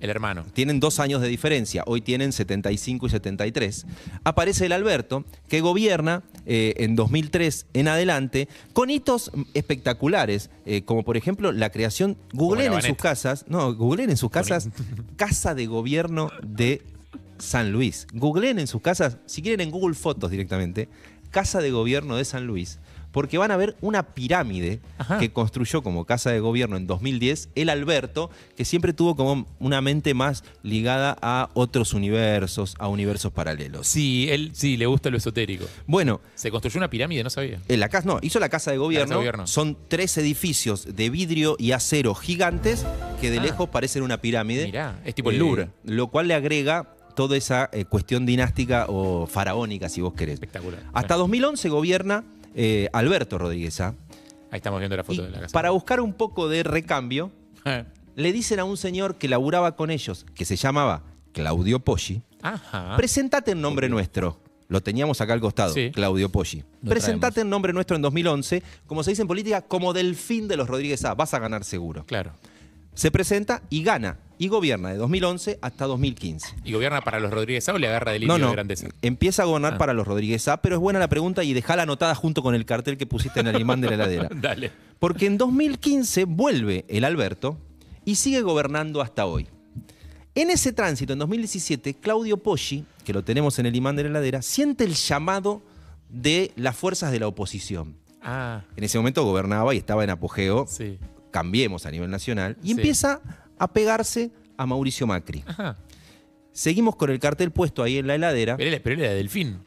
El 0.00 0.08
hermano. 0.08 0.46
Tienen 0.54 0.80
dos 0.80 0.98
años 0.98 1.20
de 1.20 1.28
diferencia, 1.28 1.84
hoy 1.86 2.00
tienen 2.00 2.32
75 2.32 3.06
y 3.06 3.10
73. 3.10 3.86
Aparece 4.24 4.64
el 4.64 4.72
Alberto, 4.72 5.26
que 5.46 5.60
gobierna 5.60 6.22
eh, 6.46 6.72
en 6.78 6.96
2003 6.96 7.66
en 7.74 7.86
adelante, 7.86 8.48
con 8.72 8.88
hitos 8.88 9.30
espectaculares, 9.52 10.48
eh, 10.64 10.84
como 10.86 11.04
por 11.04 11.18
ejemplo 11.18 11.52
la 11.52 11.68
creación, 11.68 12.16
googleen 12.32 12.72
en 12.72 12.80
sus 12.80 12.96
casas, 12.96 13.44
no, 13.46 13.74
googleen 13.74 14.08
en 14.08 14.16
sus 14.16 14.30
casas, 14.30 14.70
Casa 15.16 15.54
de 15.54 15.66
Gobierno 15.66 16.30
de 16.42 16.82
San 17.40 17.72
Luis. 17.72 18.06
Googleen 18.12 18.58
en 18.58 18.66
sus 18.66 18.80
casas, 18.82 19.18
si 19.26 19.42
quieren 19.42 19.60
en 19.60 19.70
Google 19.70 19.94
Fotos 19.94 20.30
directamente, 20.30 20.88
Casa 21.30 21.60
de 21.60 21.70
Gobierno 21.70 22.16
de 22.16 22.24
San 22.24 22.46
Luis. 22.46 22.78
Porque 23.12 23.38
van 23.38 23.50
a 23.50 23.56
ver 23.56 23.76
una 23.80 24.14
pirámide 24.14 24.80
Ajá. 24.96 25.18
que 25.18 25.32
construyó 25.32 25.82
como 25.82 26.04
casa 26.04 26.30
de 26.30 26.38
gobierno 26.38 26.76
en 26.76 26.86
2010 26.86 27.48
el 27.56 27.68
Alberto, 27.68 28.30
que 28.56 28.64
siempre 28.64 28.92
tuvo 28.92 29.16
como 29.16 29.48
una 29.58 29.80
mente 29.80 30.14
más 30.14 30.44
ligada 30.62 31.16
a 31.20 31.48
otros 31.54 31.92
universos, 31.92 32.76
a 32.78 32.86
universos 32.86 33.32
paralelos. 33.32 33.88
Sí, 33.88 34.28
él 34.30 34.52
sí, 34.54 34.76
le 34.76 34.86
gusta 34.86 35.10
lo 35.10 35.16
esotérico. 35.16 35.64
Bueno, 35.88 36.20
Se 36.36 36.52
construyó 36.52 36.78
una 36.78 36.88
pirámide, 36.88 37.24
no 37.24 37.30
sabía. 37.30 37.60
en 37.66 37.80
la 37.80 37.88
casa, 37.88 38.06
no, 38.06 38.20
hizo 38.22 38.38
la 38.38 38.48
casa 38.48 38.70
de 38.70 38.76
gobierno. 38.78 39.06
casa 39.06 39.14
de 39.14 39.18
gobierno. 39.18 39.46
Son 39.48 39.76
tres 39.88 40.16
edificios 40.16 40.94
de 40.94 41.10
vidrio 41.10 41.56
y 41.58 41.72
acero 41.72 42.14
gigantes 42.14 42.86
que 43.20 43.32
de 43.32 43.40
Ah. 43.40 43.42
lejos 43.42 43.70
parecen 43.70 44.04
una 44.04 44.20
pirámide. 44.20 44.66
Mirá, 44.66 45.00
es 45.04 45.16
tipo 45.16 45.30
el 45.30 45.36
Eh, 45.36 45.38
Louvre. 45.40 45.70
Lo 45.82 46.06
cual 46.12 46.28
le 46.28 46.34
agrega 46.34 46.94
toda 47.14 47.36
esa 47.36 47.68
eh, 47.72 47.84
cuestión 47.84 48.26
dinástica 48.26 48.86
o 48.88 49.26
faraónica, 49.26 49.88
si 49.88 50.00
vos 50.00 50.14
querés. 50.14 50.34
Espectacular. 50.34 50.80
Hasta 50.92 51.16
2011 51.16 51.68
gobierna 51.68 52.24
eh, 52.54 52.88
Alberto 52.92 53.38
Rodríguez 53.38 53.80
A. 53.80 53.88
Ahí 54.50 54.56
estamos 54.58 54.80
viendo 54.80 54.96
la 54.96 55.04
foto 55.04 55.22
Y 55.22 55.24
de 55.26 55.30
la 55.30 55.40
casa. 55.40 55.52
para 55.52 55.70
buscar 55.70 56.00
un 56.00 56.12
poco 56.14 56.48
de 56.48 56.62
recambio, 56.62 57.30
Eh. 57.64 57.84
le 58.16 58.32
dicen 58.32 58.58
a 58.60 58.64
un 58.64 58.76
señor 58.76 59.16
que 59.16 59.28
laburaba 59.28 59.76
con 59.76 59.90
ellos, 59.90 60.26
que 60.34 60.44
se 60.44 60.56
llamaba 60.56 61.02
Claudio 61.32 61.78
Poggi, 61.80 62.22
Ajá. 62.42 62.96
presentate 62.96 63.52
en 63.52 63.60
nombre 63.60 63.88
nuestro. 63.88 64.40
Lo 64.68 64.80
teníamos 64.80 65.20
acá 65.20 65.32
al 65.32 65.40
costado, 65.40 65.74
Sí. 65.74 65.90
Claudio 65.92 66.28
Poggi. 66.30 66.62
Lo 66.82 66.90
Presentate 66.90 67.40
en 67.40 67.50
nombre 67.50 67.72
nuestro 67.72 67.96
en 67.96 68.02
2011, 68.02 68.62
como 68.86 69.02
se 69.02 69.10
dice 69.10 69.22
en 69.22 69.28
política, 69.28 69.62
como 69.62 69.92
delfín 69.92 70.46
de 70.48 70.56
los 70.56 70.68
Rodríguez 70.68 71.04
A. 71.04 71.14
Vas 71.14 71.34
a 71.34 71.38
ganar 71.40 71.64
seguro. 71.64 72.04
Claro. 72.06 72.32
Se 72.94 73.10
presenta 73.10 73.62
y 73.70 73.82
gana. 73.82 74.18
Y 74.38 74.48
gobierna 74.48 74.88
de 74.88 74.96
2011 74.96 75.58
hasta 75.60 75.84
2015. 75.84 76.56
¿Y 76.64 76.72
gobierna 76.72 77.02
para 77.02 77.20
los 77.20 77.30
Rodríguez 77.30 77.68
A 77.68 77.74
o 77.74 77.78
le 77.78 77.88
agarra 77.88 78.18
No, 78.20 78.38
no. 78.38 78.46
de 78.46 78.52
grandeza? 78.52 78.88
Empieza 79.02 79.42
a 79.42 79.44
gobernar 79.44 79.74
Ah. 79.74 79.78
para 79.78 79.92
los 79.92 80.06
Rodríguez 80.06 80.48
A, 80.48 80.62
pero 80.62 80.76
es 80.76 80.80
buena 80.80 80.98
la 80.98 81.08
pregunta 81.08 81.44
y 81.44 81.52
dejala 81.52 81.82
anotada 81.82 82.14
junto 82.14 82.42
con 82.42 82.54
el 82.54 82.64
cartel 82.64 82.96
que 82.96 83.04
pusiste 83.06 83.40
en 83.40 83.48
el 83.48 83.60
imán 83.60 83.82
de 83.82 83.88
la 83.88 83.94
heladera. 83.96 84.28
Dale. 84.34 84.72
Porque 84.98 85.26
en 85.26 85.36
2015 85.36 86.24
vuelve 86.24 86.86
el 86.88 87.04
Alberto 87.04 87.58
y 88.06 88.14
sigue 88.14 88.40
gobernando 88.40 89.02
hasta 89.02 89.26
hoy. 89.26 89.46
En 90.34 90.48
ese 90.48 90.72
tránsito, 90.72 91.12
en 91.12 91.18
2017, 91.18 91.94
Claudio 91.94 92.38
Poggi, 92.38 92.84
que 93.04 93.12
lo 93.12 93.22
tenemos 93.22 93.58
en 93.58 93.66
el 93.66 93.76
imán 93.76 93.96
de 93.96 94.04
la 94.04 94.08
heladera, 94.08 94.40
siente 94.40 94.84
el 94.84 94.94
llamado 94.94 95.60
de 96.08 96.52
las 96.56 96.74
fuerzas 96.76 97.12
de 97.12 97.20
la 97.20 97.26
oposición. 97.26 97.96
Ah, 98.22 98.62
En 98.76 98.84
ese 98.84 98.96
momento 98.96 99.22
gobernaba 99.24 99.74
y 99.74 99.78
estaba 99.78 100.02
en 100.04 100.10
apogeo, 100.10 100.66
sí. 100.66 100.98
Cambiemos 101.30 101.86
a 101.86 101.90
nivel 101.90 102.10
nacional, 102.10 102.56
y 102.62 102.66
Sí. 102.66 102.72
empieza 102.72 103.20
a 103.58 103.72
pegarse 103.72 104.30
a 104.56 104.66
Mauricio 104.66 105.06
Macri. 105.06 105.42
Ajá. 105.46 105.76
Seguimos 106.52 106.96
con 106.96 107.10
el 107.10 107.18
cartel 107.18 107.50
puesto 107.52 107.82
ahí 107.82 107.98
en 107.98 108.06
la 108.06 108.14
heladera. 108.16 108.56
Pero 108.56 108.70
él, 108.70 108.80
pero 108.82 108.94
él 108.96 109.02
era 109.02 109.14
delfín. 109.14 109.60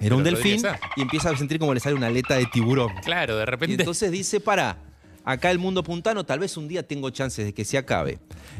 Era 0.00 0.16
un 0.16 0.24
delfín 0.24 0.62
y 0.96 1.02
empieza 1.02 1.28
a 1.30 1.36
sentir 1.36 1.58
como 1.58 1.74
le 1.74 1.80
sale 1.80 1.94
una 1.94 2.06
aleta 2.06 2.34
de 2.36 2.46
tiburón. 2.46 2.90
Claro, 3.04 3.36
de 3.36 3.42
Y 3.42 3.46
repente. 3.46 3.74
entonces 3.82 4.10
dice, 4.10 4.40
para, 4.40 4.78
acá 5.24 5.50
el 5.50 5.58
mundo 5.58 5.82
puntano 5.84 6.24
tal 6.24 6.38
vez 6.38 6.56
un 6.56 6.68
día 6.68 6.82
tengo 6.82 7.10
chances 7.10 7.44
de 7.44 7.52
que 7.52 7.66
se 7.66 7.76
acabe. 7.76 8.18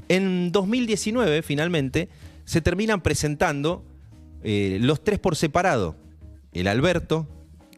En 0.09 0.53
2019, 0.53 1.41
finalmente, 1.43 2.11
se 2.45 2.61
terminan 2.61 3.01
presentando 3.01 3.85
eh, 4.43 4.77
los 4.83 5.03
tres 5.03 5.19
por 5.19 5.35
separado. 5.35 5.97
El 6.53 6.67
Alberto, 6.69 7.27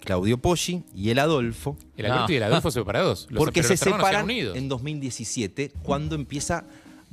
Claudio 0.05 0.39
Poggi 0.39 0.83
y 0.95 1.11
el 1.11 1.19
Adolfo. 1.19 1.77
el 1.97 2.07
Alberto 2.07 2.27
No. 2.29 2.33
y 2.33 2.37
el 2.37 2.43
Adolfo 2.43 2.71
separados. 2.71 3.27
Los, 3.31 3.39
porque 3.39 3.63
se 3.63 3.77
separan 3.77 4.25
unidos. 4.25 4.57
en 4.57 4.69
2017, 4.69 5.73
cuando 5.83 6.15
empieza 6.15 6.65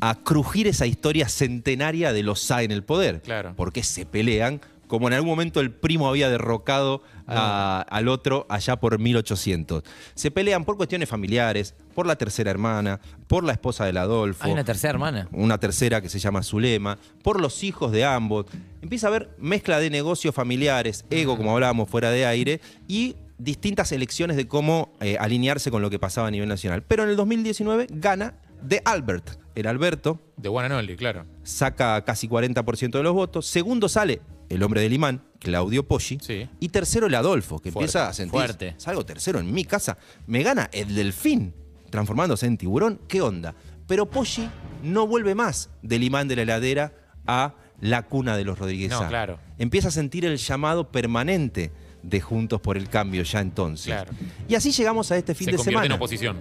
a 0.02 0.16
crujir 0.16 0.68
esa 0.68 0.86
historia 0.88 1.28
centenaria 1.30 2.14
de 2.14 2.24
los 2.24 2.40
SA 2.42 2.64
en 2.64 2.72
el 2.72 2.84
poder. 2.84 3.22
Claro. 3.22 3.54
Porque 3.56 3.84
se 3.84 4.06
pelean, 4.06 4.62
como 4.90 5.08
en 5.08 5.14
algún 5.14 5.30
momento 5.30 5.62
el 5.62 5.72
primo 5.72 6.10
había 6.10 6.30
derrocado 6.30 7.02
a- 7.28 7.86
al 7.90 8.10
otro 8.10 8.46
allá 8.50 8.76
por 8.78 9.00
1800. 9.00 9.84
Se 10.16 10.32
pelean 10.32 10.66
por 10.66 10.76
cuestiones 10.76 11.08
familiares, 11.08 11.76
por 11.96 12.06
la 12.06 12.18
tercera 12.18 12.52
hermana, 12.52 13.00
por 13.28 13.44
la 13.46 13.54
esposa 13.54 13.86
del 13.86 13.98
Adolfo 13.98 14.44
Hay 14.44 14.52
una 14.52 14.64
tercera 14.66 14.90
hermana. 14.92 15.28
una 15.32 15.58
tercera 15.60 16.02
que 16.02 16.10
se 16.10 16.20
llama 16.20 16.44
Zulema, 16.44 16.98
por 17.24 17.40
los 17.40 17.64
hijos 17.64 17.92
de 17.94 18.04
ambos. 18.04 18.48
Empieza 18.82 19.08
a 19.08 19.10
haber 19.10 19.30
mezcla 19.38 19.80
de 19.80 19.90
negocios 19.90 20.34
familiares, 20.36 21.06
ego, 21.10 21.38
como 21.38 21.54
hablábamos 21.54 21.88
fuera 21.88 22.10
de 22.10 22.26
aire, 22.26 22.60
y 22.88 23.16
distintas 23.38 23.92
elecciones 23.92 24.36
de 24.36 24.48
cómo 24.48 24.92
eh, 25.00 25.16
alinearse 25.20 25.72
con 25.72 25.82
lo 25.82 25.90
que 25.90 26.00
pasaba 26.00 26.28
a 26.28 26.32
nivel 26.32 26.50
nacional. 26.50 26.84
Pero 26.88 27.04
en 27.04 27.10
el 27.10 27.16
2019 27.16 27.88
gana 27.92 28.34
de 28.62 28.82
Albert. 28.84 29.40
El 29.56 29.68
Alberto 29.68 30.20
De 30.38 30.48
Only, 30.50 30.96
claro. 30.96 31.26
saca 31.44 32.04
casi 32.06 32.28
40% 32.28 32.98
de 32.98 33.04
los 33.04 33.14
votos. 33.14 33.46
Segundo 33.46 33.88
sale 33.90 34.22
el 34.50 34.64
hombre 34.64 34.82
del 34.82 34.94
imán, 34.94 35.22
Claudio 35.40 35.88
Poggi. 35.88 36.18
Sí. 36.22 36.50
Y 36.60 36.70
tercero 36.70 37.08
el 37.08 37.16
Adolfo, 37.16 37.60
que 37.60 37.72
Fuerte, 37.72 37.86
empieza 37.86 38.10
a 38.10 38.14
sentir, 38.14 38.32
fuerte. 38.32 38.74
salgo 38.78 39.06
tercero 39.06 39.40
en 39.40 39.54
mi 39.54 39.64
casa, 39.64 39.98
me 40.28 40.44
gana 40.44 40.70
el 40.74 40.96
delfín, 40.96 41.54
transformándose 41.90 42.46
en 42.46 42.58
tiburón, 42.58 43.00
¿qué 43.08 43.22
onda? 43.22 43.56
Pero 43.88 44.10
Poggi 44.10 44.50
no 44.84 45.08
vuelve 45.08 45.36
más 45.36 45.70
del 45.82 46.04
imán 46.04 46.28
de 46.28 46.36
la 46.36 46.42
heladera 46.44 46.94
a 47.26 47.56
la 47.82 48.04
cuna 48.04 48.36
de 48.36 48.44
los 48.44 48.60
Rodríguez 48.60 48.92
No, 48.92 49.08
claro. 49.08 49.40
Empieza 49.58 49.88
a 49.88 49.92
sentir 49.92 50.26
el 50.26 50.38
llamado 50.38 50.92
permanente 50.92 51.72
de 52.04 52.22
Juntos 52.22 52.62
por 52.62 52.78
el 52.78 52.90
Cambio 52.90 53.24
ya 53.24 53.40
entonces. 53.40 53.88
Claro. 53.88 54.12
Y 54.48 54.56
así 54.56 54.72
llegamos 54.72 55.12
a 55.12 55.18
este 55.18 55.34
fin 55.36 55.46
Se 55.46 55.52
de 55.52 55.58
convierte 55.58 55.78
en 55.78 55.84
semana 55.84 55.96
oposición. 55.96 56.38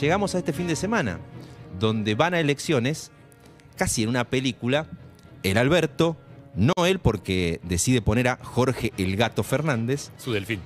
llegamos 0.00 0.34
a 0.34 0.38
este 0.38 0.52
fin 0.52 0.66
de 0.66 0.76
semana, 0.76 1.18
donde 1.78 2.14
van 2.14 2.34
a 2.34 2.40
elecciones, 2.40 3.10
casi 3.76 4.02
en 4.02 4.08
una 4.08 4.24
película, 4.24 4.86
el 5.42 5.58
Alberto, 5.58 6.16
no 6.54 6.72
él 6.86 6.98
porque 6.98 7.60
decide 7.62 8.02
poner 8.02 8.28
a 8.28 8.38
Jorge 8.42 8.92
el 8.98 9.16
Gato 9.16 9.42
Fernández, 9.42 10.10
Su 10.18 10.32
delfín. 10.32 10.60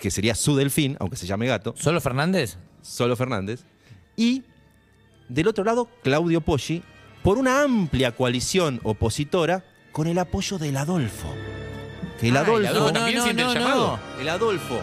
que 0.00 0.10
sería 0.10 0.34
su 0.34 0.56
delfín, 0.56 0.96
aunque 1.00 1.16
se 1.16 1.26
llame 1.26 1.46
gato, 1.46 1.74
¿Solo 1.76 2.00
Fernández? 2.00 2.56
solo 2.82 3.16
Fernández, 3.16 3.64
y 4.16 4.42
del 5.28 5.48
otro 5.48 5.64
lado 5.64 5.88
Claudio 6.02 6.40
Poggi, 6.40 6.82
por 7.22 7.38
una 7.38 7.62
amplia 7.62 8.12
coalición 8.12 8.80
opositora 8.84 9.64
con 9.92 10.06
el 10.06 10.18
apoyo 10.18 10.58
del 10.58 10.76
Adolfo. 10.76 11.32
Que 12.20 12.28
el 12.28 12.36
Ah, 12.36 12.40
el 12.42 12.46
Adolfo, 12.46 12.68
Adolfo 12.68 12.92
también 12.92 13.22
siente 13.22 13.42
el 13.42 13.48
llamado. 13.54 13.98
el 14.20 14.28
Adolfo 14.28 14.80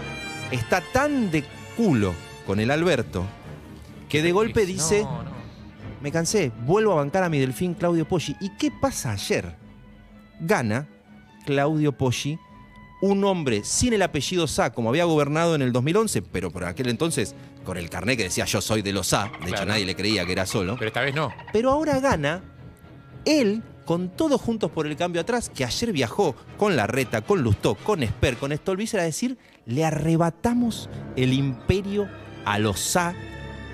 está 0.51 0.81
tan 0.93 1.29
de 1.31 1.43
culo 1.77 2.13
con 2.47 2.59
el 2.59 2.71
Alberto 2.71 3.25
que 4.09 4.21
de 4.21 4.31
golpe 4.31 4.65
dice... 4.65 5.03
No, 5.03 5.23
no. 5.23 5.31
Me 6.01 6.11
cansé, 6.11 6.51
vuelvo 6.65 6.93
a 6.93 6.95
bancar 6.95 7.23
a 7.23 7.29
mi 7.29 7.37
delfín 7.39 7.75
Claudio 7.75 8.07
Poggi. 8.07 8.35
¿Y 8.41 8.49
qué 8.57 8.71
pasa 8.71 9.11
ayer? 9.11 9.55
Gana 10.41 10.87
Claudio 11.45 11.91
Poggi, 11.91 12.37
un 13.01 13.23
hombre 13.23 13.63
sin 13.63 13.93
el 13.93 14.01
apellido 14.01 14.47
Sá, 14.47 14.71
como 14.71 14.89
había 14.89 15.05
gobernado 15.05 15.55
en 15.55 15.61
el 15.61 15.71
2011, 15.71 16.21
pero 16.23 16.51
por 16.51 16.65
aquel 16.65 16.89
entonces 16.89 17.35
con 17.63 17.77
el 17.77 17.89
carné 17.89 18.17
que 18.17 18.23
decía 18.23 18.45
yo 18.45 18.59
soy 18.61 18.81
de 18.81 18.91
los 18.91 19.07
Sá, 19.07 19.31
de 19.43 19.51
hecho 19.51 19.65
nadie 19.65 19.85
le 19.85 19.95
creía 19.95 20.25
que 20.25 20.31
era 20.33 20.45
solo. 20.45 20.75
Pero 20.77 20.87
esta 20.87 21.01
vez 21.01 21.15
no. 21.15 21.33
Pero 21.53 21.71
ahora 21.71 21.99
gana 21.99 22.43
él 23.25 23.63
con 23.85 24.09
todos 24.09 24.39
juntos 24.39 24.71
por 24.71 24.87
el 24.87 24.95
cambio 24.95 25.21
atrás, 25.21 25.49
que 25.49 25.65
ayer 25.65 25.91
viajó 25.91 26.35
con 26.57 26.75
Larreta, 26.75 27.21
con 27.21 27.41
Lustó, 27.41 27.75
con 27.75 28.03
Esper, 28.03 28.37
con 28.37 28.55
Stolbizer 28.55 28.99
a 28.99 29.03
decir, 29.03 29.37
le 29.65 29.83
arrebatamos 29.83 30.89
el 31.15 31.33
imperio 31.33 32.07
a 32.45 32.59
los 32.59 32.79
Sá 32.79 33.13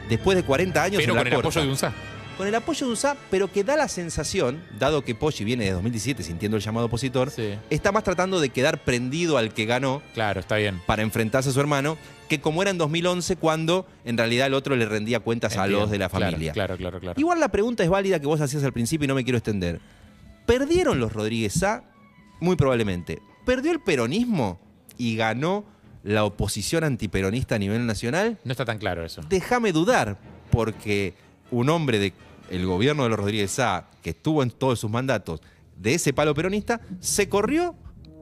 después 0.10 0.36
de 0.38 0.44
40 0.44 0.84
años 0.84 1.02
Pero 1.02 1.12
en 1.12 1.16
la 1.16 1.22
con 1.22 1.28
el 1.28 1.34
corta 1.34 1.48
apoyo 1.50 1.62
de 1.62 1.70
un 1.70 1.78
SA. 1.78 1.94
Con 2.38 2.48
el 2.48 2.54
apoyo 2.54 2.86
de 2.86 2.94
USA, 2.94 3.18
pero 3.32 3.52
que 3.52 3.64
da 3.64 3.76
la 3.76 3.88
sensación, 3.88 4.62
dado 4.78 5.04
que 5.04 5.16
Poggi 5.16 5.44
viene 5.44 5.66
de 5.66 5.72
2017 5.72 6.22
sintiendo 6.22 6.56
el 6.58 6.64
llamado 6.64 6.86
opositor, 6.86 7.32
Sí. 7.32 7.56
está 7.72 7.92
más 7.92 8.04
tratando 8.04 8.40
de 8.40 8.50
quedar 8.50 8.78
prendido 8.84 9.38
al 9.40 9.54
que 9.54 9.66
ganó 9.66 10.04
Claro, 10.14 10.40
está 10.42 10.58
bien. 10.58 10.80
para 10.86 11.02
enfrentarse 11.02 11.50
a 11.50 11.52
su 11.52 11.60
hermano, 11.60 11.98
que 12.30 12.40
como 12.40 12.62
era 12.62 12.70
en 12.70 12.78
2011 12.78 13.38
cuando 13.38 13.88
en 14.06 14.18
realidad 14.18 14.48
el 14.48 14.54
otro 14.54 14.76
le 14.76 14.86
rendía 14.86 15.20
cuentas 15.20 15.58
a 15.58 15.66
los 15.66 15.90
de 15.90 15.98
la 15.98 16.10
familia. 16.10 16.52
Claro, 16.54 16.78
claro, 16.78 17.00
claro. 17.00 17.20
Igual 17.20 17.40
la 17.40 17.48
pregunta 17.50 17.84
es 17.84 17.90
válida 17.90 18.20
que 18.20 18.28
vos 18.28 18.40
hacías 18.40 18.64
al 18.64 18.74
principio 18.74 19.06
y 19.06 19.08
no 19.08 19.16
me 19.16 19.24
quiero 19.24 19.38
extender. 19.40 19.80
¿Perdieron 20.46 21.00
los 21.00 21.14
Rodríguez 21.14 21.62
A? 21.64 21.84
Muy 22.40 22.56
probablemente. 22.56 23.20
¿Perdió 23.46 23.72
el 23.72 23.80
peronismo 23.80 24.60
y 24.98 25.16
ganó 25.16 25.66
la 26.04 26.24
oposición 26.26 26.84
antiperonista 26.84 27.56
a 27.56 27.60
nivel 27.60 27.86
nacional? 27.88 28.38
No 28.44 28.52
está 28.52 28.64
tan 28.66 28.78
claro 28.78 29.04
eso. 29.06 29.22
déjame 29.28 29.72
dudar, 29.72 30.18
porque 30.52 31.14
un 31.50 31.70
hombre 31.70 31.98
del 32.50 32.66
gobierno 32.66 33.04
de 33.04 33.10
los 33.10 33.20
Rodríguez 33.20 33.58
A, 33.60 33.88
que 34.02 34.12
estuvo 34.12 34.44
en 34.44 34.52
todos 34.52 34.80
sus 34.80 34.90
mandatos 34.90 35.42
de 35.78 35.94
ese 35.94 36.14
palo 36.14 36.34
peronista, 36.34 36.82
se 37.00 37.30
corrió 37.30 37.76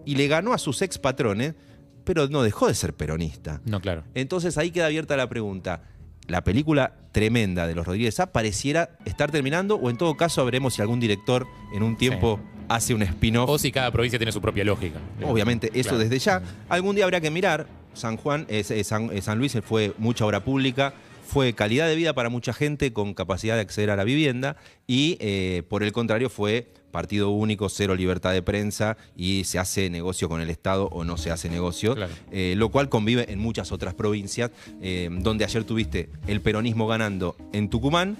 y 0.06 0.16
le 0.16 0.28
ganó 0.28 0.54
a 0.54 0.58
sus 0.58 0.82
ex 0.82 0.98
patrones, 0.98 1.56
pero 2.04 2.28
no 2.28 2.44
dejó 2.44 2.68
de 2.68 2.76
ser 2.76 2.94
peronista. 2.94 3.62
No, 3.66 3.80
claro. 3.82 4.04
Entonces 4.14 4.58
ahí 4.58 4.72
queda 4.72 4.88
abierta 4.88 5.16
la 5.18 5.28
pregunta. 5.30 5.82
La 6.28 6.44
película 6.44 6.94
tremenda 7.12 7.68
de 7.68 7.76
los 7.76 7.86
Rodríguez 7.86 8.20
A 8.20 8.32
pareciera 8.32 8.98
estar 9.06 9.32
terminando, 9.32 9.76
o 9.76 9.90
en 9.90 9.98
todo 9.98 10.16
caso 10.18 10.44
veremos 10.44 10.74
si 10.74 10.82
algún 10.82 11.00
director 11.00 11.48
en 11.74 11.84
un 11.84 11.96
tiempo 11.98 12.40
hace 12.68 12.94
un 12.96 13.04
spin-off. 13.04 13.50
O 13.50 13.58
si 13.60 13.72
cada 13.72 13.92
provincia 13.92 14.18
tiene 14.20 14.32
su 14.32 14.42
propia 14.42 14.64
lógica. 14.64 15.00
Obviamente, 15.24 15.68
eso 15.74 15.90
Claro. 15.90 15.98
desde 16.00 16.20
ya. 16.20 16.42
Algún 16.68 16.96
día 16.96 17.06
habrá 17.06 17.22
que 17.22 17.30
mirar. 17.32 17.68
San 17.94 18.18
Juan, 18.18 18.46
eh, 18.50 18.64
San, 18.84 19.10
eh, 19.16 19.22
San 19.22 19.38
Luis 19.38 19.56
fue 19.64 19.94
mucha 19.98 20.26
obra 20.26 20.44
pública, 20.44 20.94
fue 21.28 21.54
calidad 21.54 21.88
de 21.88 21.96
vida 21.96 22.14
para 22.14 22.30
mucha 22.30 22.54
gente 22.54 22.94
con 22.94 23.14
capacidad 23.14 23.56
de 23.56 23.62
acceder 23.62 23.90
a 23.90 23.96
la 23.96 24.04
vivienda 24.04 24.56
y 24.88 25.18
eh, 25.20 25.64
por 25.68 25.84
el 25.84 25.92
contrario 25.92 26.30
fue 26.30 26.72
partido 26.92 27.32
único, 27.32 27.68
cero 27.68 27.94
libertad 27.96 28.32
de 28.32 28.42
prensa 28.42 28.96
y 29.18 29.44
se 29.44 29.60
hace 29.60 29.90
negocio 29.90 30.30
con 30.30 30.40
el 30.40 30.50
Estado 30.50 30.88
o 30.94 31.04
no 31.04 31.18
se 31.18 31.30
hace 31.32 31.50
negocio, 31.50 31.94
Claro. 31.96 32.14
eh, 32.32 32.54
lo 32.56 32.70
cual 32.70 32.88
convive 32.88 33.30
en 33.34 33.40
muchas 33.40 33.74
otras 33.74 33.94
provincias, 33.96 34.52
eh, 34.82 35.10
donde 35.12 35.44
ayer 35.44 35.66
tuviste 35.66 36.10
el 36.28 36.40
peronismo 36.40 36.88
ganando 36.88 37.36
en 37.52 37.70
Tucumán, 37.70 38.16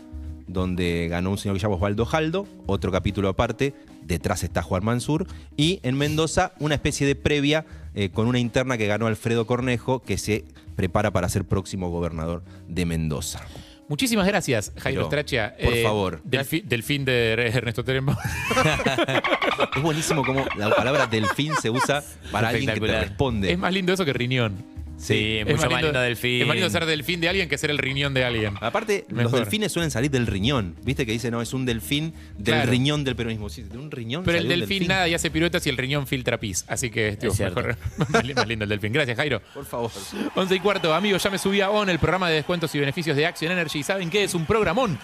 donde 0.48 1.08
ganó 1.10 1.32
un 1.32 1.38
señor 1.38 1.56
que 1.56 1.60
se 1.62 1.64
llama 1.64 1.76
Osvaldo 1.76 2.06
Jaldo, 2.06 2.48
otro 2.66 2.92
capítulo 2.92 3.30
aparte, 3.30 3.74
detrás 4.04 4.44
está 4.44 4.62
Juan 4.62 4.84
Mansur, 4.84 5.26
y 5.56 5.80
en 5.84 5.98
Mendoza 5.98 6.52
una 6.60 6.76
especie 6.76 7.08
de 7.08 7.16
previa 7.16 7.66
eh, 7.96 8.10
con 8.10 8.28
una 8.28 8.40
interna 8.40 8.78
que 8.78 8.88
ganó 8.88 9.08
Alfredo 9.08 9.48
Cornejo, 9.48 10.02
que 10.02 10.18
se 10.18 10.44
prepara 10.76 11.12
para 11.12 11.30
ser 11.30 11.46
próximo 11.46 11.90
gobernador 11.90 12.44
de 12.68 12.86
Mendoza. 12.86 13.42
Muchísimas 13.88 14.26
gracias, 14.26 14.72
Jairo 14.78 15.06
Strachia. 15.06 15.56
por 15.64 15.76
favor. 15.84 16.22
Del, 16.24 16.44
fi- 16.44 16.62
del 16.62 16.82
fin 16.82 17.06
de 17.06 17.34
Ernesto 17.34 17.84
Terenbaum. 17.84 18.18
Es 19.76 19.82
buenísimo 19.82 20.24
cómo 20.24 20.46
la 20.58 20.70
palabra 20.76 21.06
delfín 21.08 21.54
se 21.62 21.70
usa 21.70 22.04
para 22.32 22.50
alguien 22.50 22.74
que 22.74 22.80
te 22.80 23.00
responde. 23.02 23.52
es 23.52 23.58
más 23.58 23.74
lindo 23.74 23.94
eso 23.94 24.06
que 24.06 24.14
riñón. 24.14 24.64
Sí, 24.98 25.38
Es 25.40 25.46
mucho 25.58 25.70
más 25.70 25.82
lindo 25.84 26.00
delfín. 26.00 26.42
Es 26.42 26.48
más 26.48 26.56
lindo 26.56 26.70
ser 26.70 26.86
delfín 26.86 27.20
de 27.22 27.30
alguien 27.30 27.50
que 27.50 27.58
ser 27.58 27.70
el 27.70 27.78
riñón 27.78 28.14
de 28.14 28.24
alguien. 28.24 28.54
Aparte, 28.62 29.06
los 29.10 29.32
delfines 29.32 29.72
suelen 29.72 29.92
salir 29.92 30.10
del 30.10 30.26
riñón. 30.26 30.76
¿Viste 30.84 31.06
que 31.06 31.12
dice, 31.12 31.30
no, 31.32 31.42
es 31.42 31.54
un 31.54 31.66
delfín 31.66 32.14
del 32.38 32.56
Claro. 32.56 32.72
riñón 32.72 33.04
del 33.04 33.16
peronismo? 33.16 33.50
Sí, 33.50 33.62
de 33.64 33.78
un 33.78 33.92
riñón. 33.92 34.24
Pero 34.24 34.38
el 34.38 34.44
salió 34.46 34.56
un 34.56 34.60
delfín, 34.62 34.88
nada 34.88 35.08
y 35.08 35.14
hace 35.14 35.30
piruetas 35.30 35.66
y 35.68 35.70
el 35.70 35.78
riñón 35.78 36.08
filtra 36.08 36.40
pis. 36.40 36.66
Así 36.68 36.90
que 36.90 37.18
Es 37.22 37.36
cierto. 37.36 37.62
mejor. 37.62 37.78
más 38.10 38.24
li- 38.26 38.34
más 38.34 38.48
lindo 38.48 38.64
el 38.64 38.70
delfín. 38.70 38.94
Gracias, 38.94 39.18
Jairo. 39.18 39.42
Por 39.54 39.66
favor. 39.66 39.92
11 40.34 40.56
y 40.56 40.60
cuarto, 40.60 40.94
amigos, 40.94 41.22
ya 41.22 41.30
me 41.30 41.38
subí 41.38 41.62
a 41.62 41.70
ON, 41.70 41.90
el 41.90 42.00
programa 42.00 42.30
de 42.30 42.36
descuentos 42.36 42.74
y 42.74 42.80
beneficios 42.80 43.16
de 43.18 43.26
Action 43.26 43.52
Energy. 43.52 43.84
¿Saben 43.84 44.10
qué? 44.10 44.24
Es 44.24 44.34
un 44.34 44.46
programón. 44.46 44.98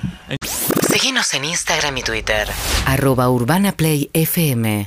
Seguinos 0.89 1.33
en 1.33 1.45
Instagram 1.45 1.97
y 1.97 2.01
Twitter. 2.01 2.47
Arroba 2.85 3.29
Urbana 3.29 3.71
Play 3.73 4.09
FM. 4.13 4.83